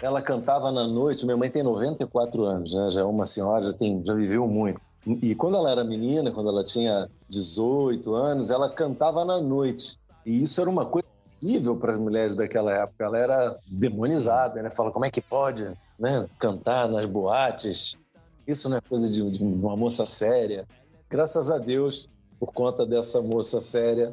[0.00, 2.88] Ela cantava na noite, minha mãe tem 94 anos, né?
[2.90, 4.78] já é uma senhora, já, tem, já viveu muito.
[5.22, 9.96] E quando ela era menina, quando ela tinha 18 anos, ela cantava na noite.
[10.24, 11.08] E isso era uma coisa
[11.40, 13.04] terrível para as mulheres daquela época.
[13.04, 14.70] Ela era demonizada, né?
[14.70, 15.62] Fala, como é que pode
[15.98, 16.26] né?
[16.38, 17.96] cantar nas boates?
[18.46, 20.66] Isso não é coisa de, de uma moça séria.
[21.08, 22.08] Graças a Deus,
[22.40, 24.12] por conta dessa moça séria,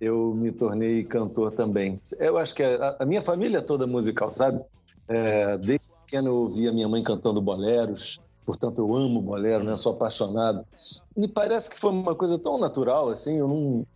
[0.00, 2.00] eu me tornei cantor também.
[2.18, 4.60] Eu acho que a, a minha família é toda musical, sabe?
[5.06, 9.76] É, desde pequeno eu ouvia minha mãe cantando boleros, portanto eu amo bolero, né?
[9.76, 10.64] Sou apaixonado.
[11.16, 13.86] Me parece que foi uma coisa tão natural assim, eu não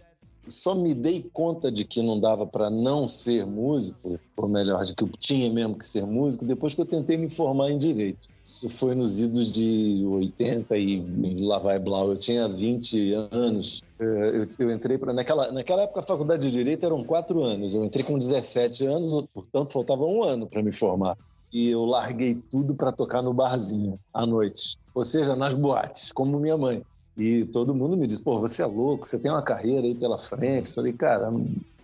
[0.48, 4.94] só me dei conta de que não dava para não ser músico, ou melhor, de
[4.94, 8.28] que eu tinha mesmo que ser músico, depois que eu tentei me formar em direito.
[8.42, 12.10] Isso foi nos idos de 80 e lá vai Blau.
[12.10, 13.82] Eu tinha 20 anos.
[13.98, 17.74] Eu, eu entrei para naquela naquela época a faculdade de direito eram quatro anos.
[17.74, 21.16] Eu entrei com 17 anos, portanto faltava um ano para me formar.
[21.52, 26.38] E eu larguei tudo para tocar no barzinho à noite, ou seja, nas boates, como
[26.38, 26.82] minha mãe.
[27.16, 30.18] E todo mundo me diz, pô, você é louco, você tem uma carreira aí pela
[30.18, 30.72] frente.
[30.72, 31.28] Falei, cara,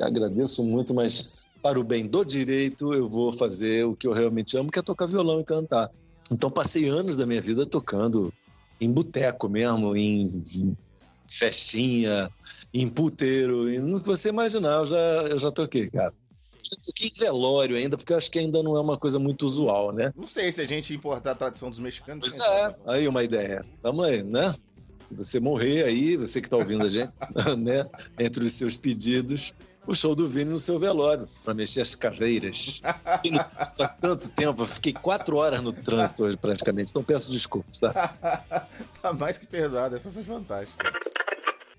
[0.01, 4.57] agradeço muito, mas para o bem do direito eu vou fazer o que eu realmente
[4.57, 5.91] amo, que é tocar violão e cantar.
[6.31, 8.33] Então passei anos da minha vida tocando
[8.81, 10.77] em boteco mesmo, em, em
[11.29, 12.31] festinha,
[12.73, 14.97] em puteiro, e no que você imaginar, eu já,
[15.31, 16.13] eu já toquei, cara.
[16.83, 19.93] Toquei em velório ainda, porque eu acho que ainda não é uma coisa muito usual,
[19.93, 20.13] né?
[20.17, 22.25] Não sei se a gente importar a tradição dos mexicanos.
[22.25, 22.77] Pois sabe.
[22.87, 23.65] é, aí uma ideia.
[23.83, 24.55] Tamo aí, né?
[25.05, 27.15] Se você morrer aí, você que tá ouvindo a gente,
[27.59, 27.87] né?
[28.19, 29.53] Entre os seus pedidos,
[29.87, 32.81] o show do Vini no seu velório, para mexer as caveiras.
[33.23, 37.81] E há tanto tempo, eu fiquei quatro horas no trânsito hoje praticamente, então peço desculpas,
[37.81, 37.93] tá?
[39.03, 40.91] tá mais que perdoado, essa foi fantástica.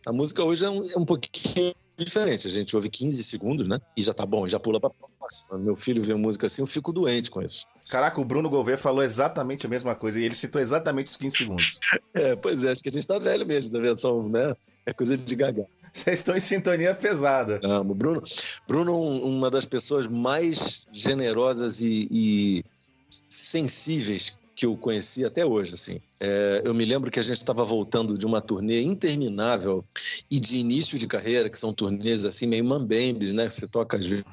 [0.05, 1.73] A música hoje é um, é um pouquinho
[2.03, 3.79] diferente, a gente ouve 15 segundos, né?
[3.95, 5.57] E já tá bom, já pula pra próxima.
[5.59, 7.65] Meu filho vê música assim, eu fico doente com isso.
[7.89, 11.37] Caraca, o Bruno Gouveia falou exatamente a mesma coisa e ele citou exatamente os 15
[11.37, 11.79] segundos.
[12.13, 13.97] É, pois é, acho que a gente tá velho mesmo, tá vendo?
[13.97, 14.55] São, né?
[14.85, 15.67] É coisa de gaga.
[15.91, 17.59] Vocês estão em sintonia pesada.
[17.61, 17.93] Amo.
[17.93, 18.21] Bruno,
[18.65, 22.63] Bruno uma das pessoas mais generosas e, e
[23.29, 25.99] sensíveis que eu conheci até hoje, assim.
[26.19, 29.83] É, eu me lembro que a gente estava voltando de uma turnê interminável
[30.31, 33.49] e de início de carreira, que são turnês assim meio mambembes, né?
[33.49, 34.23] Você toca às vezes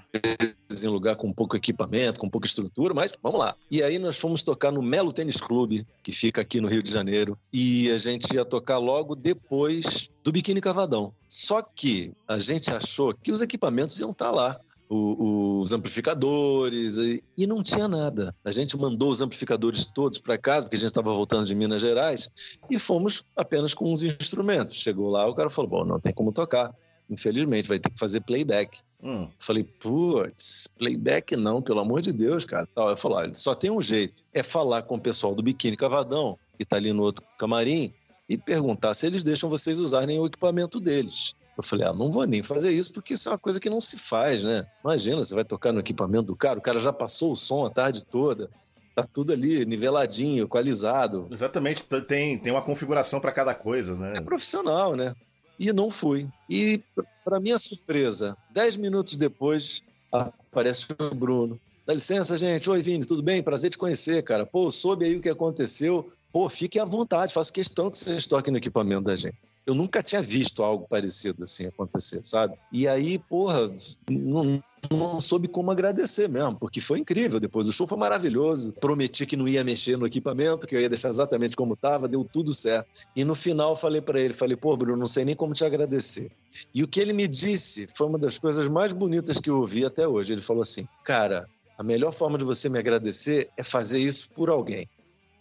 [0.85, 3.57] em lugar com pouco equipamento, com pouca estrutura, mas vamos lá.
[3.69, 6.91] E aí nós fomos tocar no Melo Tênis Clube, que fica aqui no Rio de
[6.93, 11.13] Janeiro, e a gente ia tocar logo depois do Biquíni Cavadão.
[11.29, 14.61] Só que a gente achou que os equipamentos iam estar lá
[14.95, 18.35] o, os amplificadores e, e, não tinha nada.
[18.45, 21.81] A gente mandou os amplificadores todos para casa, porque a gente estava voltando de Minas
[21.81, 22.31] Gerais,
[22.69, 24.75] e fomos apenas com os instrumentos.
[24.75, 26.75] Chegou lá, o cara falou: Bom, não tem como tocar.
[27.11, 28.79] Infelizmente, vai ter que fazer playback.
[29.03, 29.29] Hum.
[29.39, 32.67] Falei, putz, playback não, pelo amor de Deus, cara.
[32.75, 36.39] Eu falei, olha, só tem um jeito, é falar com o pessoal do Biquíni Cavadão
[36.57, 37.93] que está ali no outro camarim,
[38.29, 41.35] e perguntar se eles deixam vocês usarem o equipamento deles.
[41.57, 43.81] Eu falei, ah, não vou nem fazer isso porque isso é uma coisa que não
[43.81, 44.67] se faz, né?
[44.83, 47.71] Imagina, você vai tocar no equipamento do cara, o cara já passou o som a
[47.71, 48.49] tarde toda,
[48.95, 51.29] tá tudo ali niveladinho, equalizado.
[51.31, 54.15] Exatamente, tem, tem uma configuração para cada coisa, né?
[54.17, 55.15] É profissional, né?
[55.59, 56.27] E não fui.
[56.49, 56.83] E,
[57.25, 61.61] para minha surpresa, dez minutos depois, aparece o Bruno.
[61.87, 62.71] Dá licença, gente.
[62.71, 63.43] Oi, Vini, tudo bem?
[63.43, 64.47] Prazer te conhecer, cara.
[64.47, 66.07] Pô, soube aí o que aconteceu.
[66.33, 69.37] Pô, fiquem à vontade, faço questão que vocês toquem no equipamento da gente.
[69.67, 72.55] Eu nunca tinha visto algo parecido assim acontecer, sabe?
[72.73, 73.73] E aí, porra,
[74.11, 77.39] não, não soube como agradecer mesmo, porque foi incrível.
[77.39, 78.73] Depois o show foi maravilhoso.
[78.75, 82.25] Prometi que não ia mexer no equipamento, que eu ia deixar exatamente como estava, deu
[82.25, 82.89] tudo certo.
[83.15, 86.31] E no final falei para ele, falei, pô, Bruno, não sei nem como te agradecer.
[86.75, 89.85] E o que ele me disse foi uma das coisas mais bonitas que eu ouvi
[89.85, 90.33] até hoje.
[90.33, 91.47] Ele falou assim, cara,
[91.79, 94.89] a melhor forma de você me agradecer é fazer isso por alguém.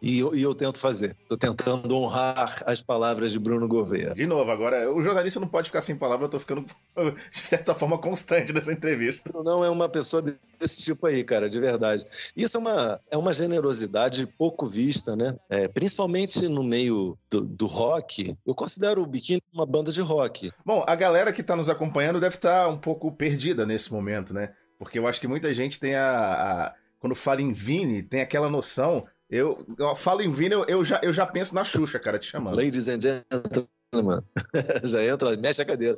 [0.01, 1.15] E eu, e eu tento fazer.
[1.21, 4.15] Estou tentando honrar as palavras de Bruno Gouveia.
[4.15, 6.65] De novo, agora, o jornalista não pode ficar sem palavra, eu tô ficando,
[7.31, 9.31] de certa forma, constante nessa entrevista.
[9.43, 10.23] Não é uma pessoa
[10.59, 12.03] desse tipo aí, cara, de verdade.
[12.35, 15.37] Isso é uma, é uma generosidade pouco vista, né?
[15.49, 18.35] É, principalmente no meio do, do rock.
[18.45, 20.51] Eu considero o Biquíni uma banda de rock.
[20.65, 24.51] Bom, a galera que tá nos acompanhando deve estar um pouco perdida nesse momento, né?
[24.79, 26.07] Porque eu acho que muita gente tem a.
[26.09, 29.05] a- quando fala em Vini, tem aquela noção.
[29.31, 32.57] Eu, eu falo em Vini, eu, já, eu já penso na Xuxa, cara, te chamando.
[32.57, 34.21] Ladies and gentlemen.
[34.83, 35.97] Já entra, mexe a cadeira.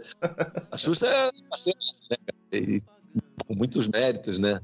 [0.71, 1.79] A Xuxa é parceira
[2.09, 2.17] né?
[2.51, 2.83] E
[3.45, 4.59] com muitos méritos, né?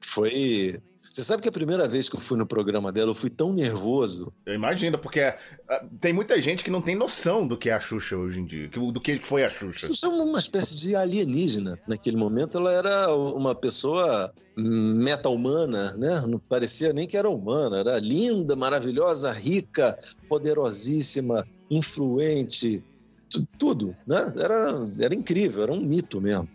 [0.00, 0.80] Foi.
[1.02, 3.52] Você sabe que a primeira vez que eu fui no programa dela, eu fui tão
[3.52, 4.32] nervoso.
[4.46, 7.80] Eu imagino, porque ah, tem muita gente que não tem noção do que é a
[7.80, 9.86] Xuxa hoje em dia, do que foi a Xuxa.
[9.88, 11.78] Xuxa é uma espécie de alienígena.
[11.88, 16.22] Naquele momento, ela era uma pessoa meta-humana, né?
[16.26, 17.78] Não parecia nem que era humana.
[17.78, 19.96] Era linda, maravilhosa, rica,
[20.28, 22.82] poderosíssima, influente,
[23.28, 24.32] tu- tudo, né?
[24.36, 26.48] Era, era incrível, era um mito mesmo.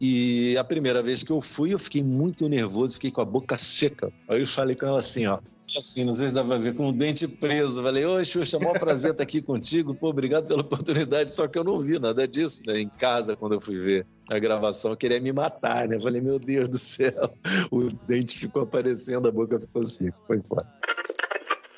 [0.00, 3.56] E a primeira vez que eu fui, eu fiquei muito nervoso, fiquei com a boca
[3.58, 4.12] seca.
[4.28, 5.40] Aí eu falei com ela assim, ó.
[5.76, 7.82] Assim, não sei se dá pra ver, com o dente preso.
[7.82, 9.94] Falei, oi, Xuxa, maior prazer estar aqui contigo.
[9.94, 11.32] Pô, obrigado pela oportunidade.
[11.32, 12.80] Só que eu não vi nada disso, né?
[12.80, 16.00] Em casa, quando eu fui ver a gravação, queria me matar, né?
[16.00, 17.30] Falei, meu Deus do céu.
[17.70, 20.10] O dente ficou aparecendo, a boca ficou assim.
[20.26, 20.66] Foi fora.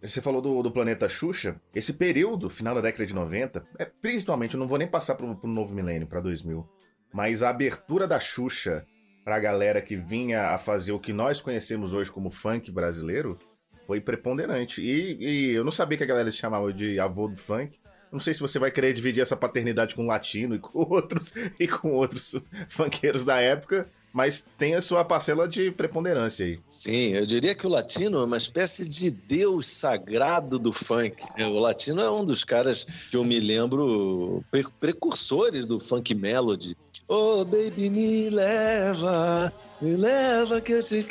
[0.02, 1.60] Você falou do, do planeta Xuxa.
[1.74, 5.36] Esse período, final da década de 90, é principalmente, eu não vou nem passar pro,
[5.36, 6.66] pro novo milênio, pra 2000,
[7.12, 8.84] mas a abertura da Xuxa
[9.24, 13.38] pra galera que vinha a fazer o que nós conhecemos hoje como funk brasileiro
[13.86, 14.80] foi preponderante.
[14.80, 17.76] E, e eu não sabia que a galera chamava de avô do funk.
[18.10, 21.32] Não sei se você vai querer dividir essa paternidade com o latino e com outros
[21.58, 22.34] e com outros
[22.68, 26.58] funkeiros da época, mas tem a sua parcela de preponderância aí.
[26.68, 31.22] Sim, eu diria que o latino é uma espécie de deus sagrado do funk.
[31.38, 31.46] né?
[31.46, 36.76] O latino é um dos caras que eu me lembro pre- precursores do funk melody.
[37.12, 39.52] Oh, baby, me leva,
[39.82, 41.04] me leva que eu te.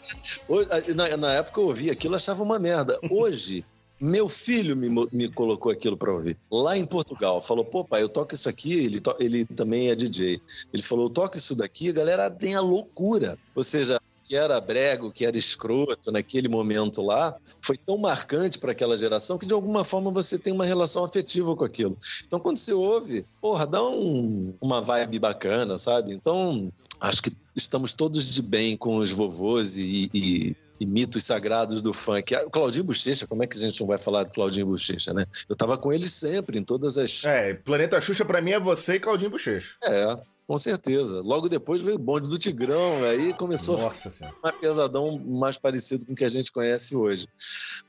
[0.48, 2.98] Hoje- Na, na época eu ouvi aquilo, achava uma merda.
[3.12, 3.66] Hoje,
[4.00, 6.38] meu filho me, me colocou aquilo pra ouvir.
[6.50, 7.42] Lá em Portugal.
[7.42, 8.74] Falou, pô, pai, eu toco isso aqui.
[8.86, 10.40] Ele, to- ele também é DJ.
[10.74, 13.38] Ele falou, eu toco isso daqui, a galera tem a loucura.
[13.54, 14.00] Ou seja,
[14.30, 19.40] que era brego, que era escroto naquele momento lá, foi tão marcante para aquela geração
[19.40, 21.98] que de alguma forma você tem uma relação afetiva com aquilo.
[22.28, 26.14] Então quando você ouve, porra, dá um- uma vibe bacana, sabe?
[26.14, 26.72] Então
[27.02, 31.92] acho que estamos todos de bem com os vovôs e, e- e mitos sagrados do
[31.92, 32.36] funk.
[32.36, 35.12] Ah, O Claudinho Bochecha, como é que a gente não vai falar do Claudinho Bochecha,
[35.12, 35.26] né?
[35.50, 37.26] Eu tava com ele sempre, em todas as.
[37.26, 39.72] É, Planeta Xuxa pra mim é você e Claudinho Bochecha.
[39.84, 40.16] É,
[40.50, 41.22] com certeza.
[41.22, 44.36] Logo depois veio o bonde do Tigrão, aí começou a Nossa senhora.
[44.42, 47.28] mais pesadão, mais parecido com o que a gente conhece hoje.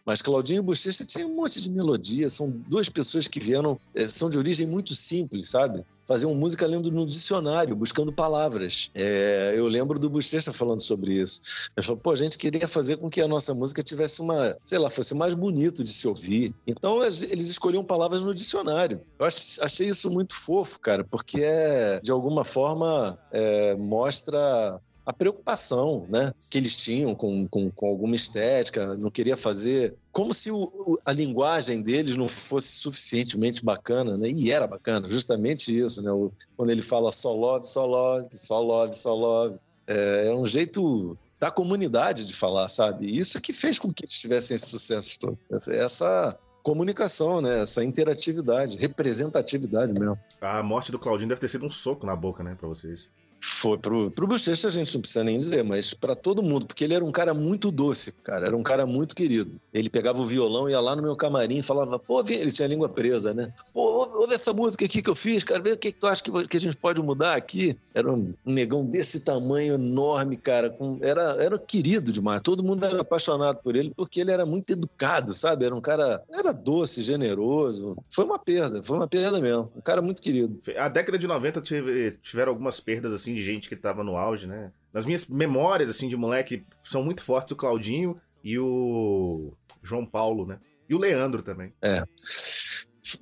[0.04, 4.28] Mas Claudinho Bochecha tinha um monte de melodia, são duas pessoas que vieram, eh, são
[4.28, 5.82] de origem muito simples, sabe?
[6.07, 8.90] Faziam música lendo no dicionário, buscando palavras.
[8.94, 11.40] É, eu lembro do Bochecha falando sobre isso.
[11.76, 14.78] Ele falou, pô, a gente queria fazer com que a nossa música tivesse uma, sei
[14.78, 16.53] lá, fosse mais bonito de se ouvir.
[16.66, 19.01] Então eles escolhiam palavras no dicionário.
[19.18, 25.12] Eu ach- achei isso muito fofo, cara, porque é, de alguma forma, é, mostra a
[25.12, 29.94] preocupação né, que eles tinham com, com, com alguma estética, não queria fazer.
[30.12, 34.30] Como se o- a linguagem deles não fosse suficientemente bacana, né?
[34.30, 36.12] E era bacana, justamente isso, né?
[36.12, 39.57] O- quando ele fala só love, só love, só love, só love.
[39.86, 43.07] É, é um jeito da comunidade de falar, sabe?
[43.16, 45.38] Isso é que fez com que eles tivessem esse sucesso todo.
[45.68, 47.62] Essa comunicação, né?
[47.62, 50.18] Essa interatividade, representatividade mesmo.
[50.40, 53.09] A morte do Claudinho deve ter sido um soco na boca, né, pra vocês.
[53.41, 56.84] Foi pro, pro Bochecha a gente não precisa nem dizer, mas para todo mundo, porque
[56.84, 59.53] ele era um cara muito doce, cara, era um cara muito querido.
[59.72, 62.68] Ele pegava o violão, ia lá no meu camarim e falava, pô, ele tinha a
[62.68, 63.53] língua presa, né?
[63.72, 66.22] Pô, ouve essa música aqui que eu fiz, cara, vê o que, que tu acha
[66.22, 67.76] que, que a gente pode mudar aqui.
[67.95, 72.43] Era um negão desse tamanho, enorme, cara, com, era, era querido demais.
[72.43, 75.64] Todo mundo era apaixonado por ele porque ele era muito educado, sabe?
[75.64, 77.97] Era um cara, era doce, generoso.
[78.09, 79.70] Foi uma perda, foi uma perda mesmo.
[79.76, 80.61] Um cara muito querido.
[80.76, 84.46] A década de 90 tive, tiveram algumas perdas, assim, de gente que tava no auge,
[84.46, 84.72] né?
[84.92, 89.52] Nas minhas memórias, assim, de moleque, são muito fortes o Claudinho e o
[89.82, 90.58] João Paulo, né?
[90.88, 91.72] E o Leandro também.
[91.82, 92.02] É.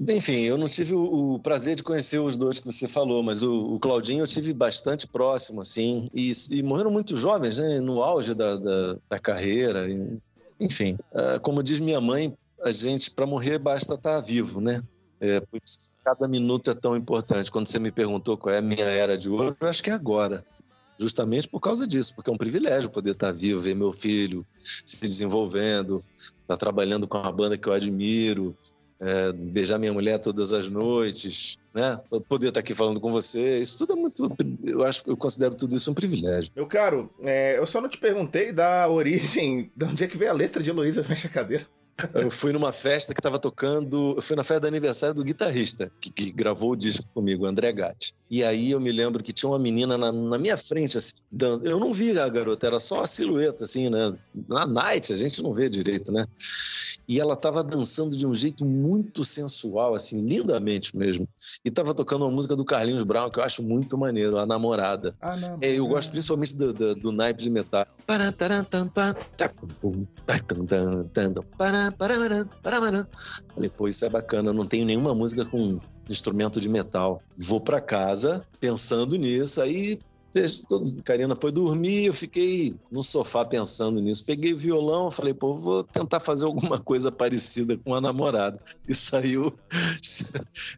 [0.08, 3.74] Enfim, eu não tive o, prazer de conhecer os dois que você falou, mas o,
[3.74, 8.34] o Claudinho eu tive bastante próximo, assim, e, e morreram muito jovens, né, no auge
[8.34, 9.86] da, da, da carreira.
[10.58, 14.82] Enfim, uh, como diz minha mãe, a gente, para morrer, basta estar tá vivo, né?
[15.20, 17.50] É, por isso, cada minuto é tão importante.
[17.50, 19.92] Quando você me perguntou qual é a minha era de ouro, eu acho que é
[19.92, 20.44] agora.
[20.98, 25.00] Justamente por causa disso, porque é um privilégio poder estar vivo, ver meu filho se
[25.00, 28.56] desenvolvendo, estar tá trabalhando com uma banda que eu admiro,
[29.00, 32.00] é, beijar minha mulher todas as noites, né?
[32.28, 34.28] Poder estar aqui falando com você, isso tudo é muito.
[34.64, 36.50] Eu acho eu considero tudo isso um privilégio.
[36.54, 40.32] Meu caro, é, eu só não te perguntei da origem, de onde é que veio
[40.32, 41.64] a letra de Heloísa Mexa Cadeira.
[42.14, 44.14] Eu fui numa festa que estava tocando.
[44.16, 47.72] Eu fui na festa do aniversário do guitarrista, que, que, gravou o disco comigo, André
[47.72, 48.14] Gatti.
[48.30, 51.58] E aí eu me lembro que tinha uma menina na, na minha frente, assim, dan...
[51.62, 54.14] eu não vi a garota, era só a silhueta, assim, né?
[54.48, 56.26] Na night a gente não vê direito, né?
[57.08, 61.26] E ela estava dançando de um jeito muito sensual, assim, lindamente mesmo.
[61.64, 65.14] E estava tocando uma música do Carlinhos Brown, que eu acho muito maneiro, A Namorada.
[65.20, 65.58] Ah, não.
[65.60, 67.86] É, eu gosto principalmente do, do, do naipe de metal.
[73.54, 75.78] Falei, pô, isso é bacana, eu não tenho nenhuma música com
[76.08, 77.22] instrumento de metal.
[77.36, 80.00] Vou para casa pensando nisso, aí
[81.04, 84.24] Karina foi dormir, eu fiquei no sofá pensando nisso.
[84.26, 88.60] Peguei o violão, falei, pô, vou tentar fazer alguma coisa parecida com a namorada.
[88.86, 89.52] E saiu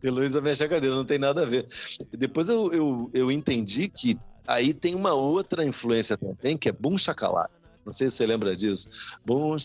[0.03, 1.67] Heloísa Mexe a Cadeira, não tem nada a ver.
[2.13, 6.73] E depois eu, eu, eu entendi que aí tem uma outra influência também, que é
[6.73, 7.49] Bum Chacalá.
[7.85, 9.19] Não sei se você lembra disso.
[9.25, 9.57] Bom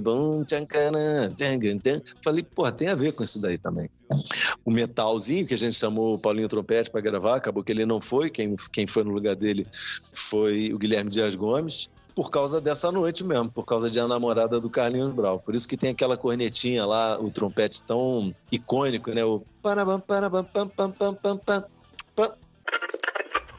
[0.00, 0.42] bom
[2.24, 3.90] Falei, pô, tem a ver com isso daí também.
[4.64, 8.00] O metalzinho, que a gente chamou o Paulinho Trompete para gravar, acabou que ele não
[8.00, 8.30] foi.
[8.30, 9.66] Quem, quem foi no lugar dele
[10.12, 14.60] foi o Guilherme Dias Gomes por causa dessa noite mesmo, por causa de a namorada
[14.60, 15.38] do Carlinhos Brau.
[15.38, 19.24] Por isso que tem aquela cornetinha lá, o trompete tão icônico, né?
[19.24, 19.42] O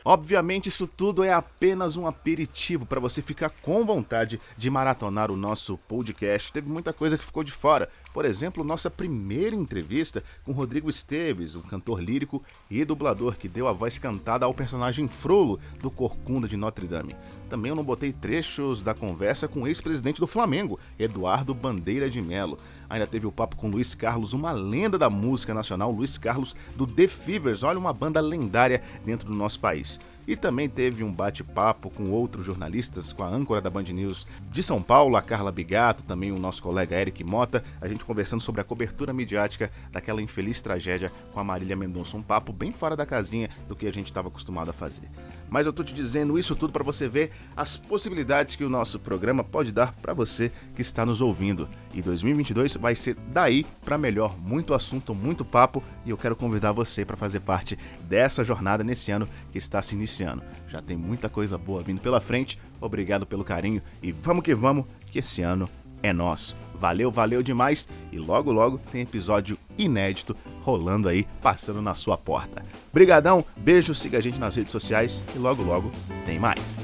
[0.04, 5.38] Obviamente, isso tudo é apenas um aperitivo para você ficar com vontade de maratonar o
[5.38, 6.52] nosso podcast.
[6.52, 7.90] Teve muita coisa que ficou de fora.
[8.14, 13.68] Por exemplo, nossa primeira entrevista com Rodrigo Esteves, um cantor lírico e dublador que deu
[13.68, 17.16] a voz cantada ao personagem Frolo do Corcunda de Notre Dame.
[17.50, 22.22] Também eu não botei trechos da conversa com o ex-presidente do Flamengo, Eduardo Bandeira de
[22.22, 22.58] Melo.
[22.90, 26.86] Ainda teve o papo com Luiz Carlos, uma lenda da música nacional, Luiz Carlos do
[26.86, 30.00] The Fevers, olha uma banda lendária dentro do nosso país.
[30.32, 34.64] E também teve um bate-papo com outros jornalistas, com a âncora da Band News de
[34.64, 38.62] São Paulo, a Carla Bigato, também o nosso colega Eric Mota, a gente conversando sobre
[38.62, 42.16] a cobertura midiática daquela infeliz tragédia com a Marília Mendonça.
[42.16, 45.10] Um papo bem fora da casinha do que a gente estava acostumado a fazer.
[45.52, 48.98] Mas eu tô te dizendo isso tudo para você ver as possibilidades que o nosso
[48.98, 51.68] programa pode dar para você que está nos ouvindo.
[51.94, 56.72] E 2022 vai ser daí para melhor, muito assunto, muito papo, e eu quero convidar
[56.72, 60.42] você para fazer parte dessa jornada nesse ano que está se iniciando.
[60.70, 62.58] Já tem muita coisa boa vindo pela frente.
[62.80, 65.70] Obrigado pelo carinho e vamos que vamos, que esse ano
[66.02, 66.56] é nosso.
[66.80, 72.66] Valeu, valeu demais e logo logo tem episódio inédito rolando aí, passando na sua porta.
[72.92, 75.92] Brigadão, beijo, siga a gente nas redes sociais e logo logo
[76.26, 76.84] tem mais.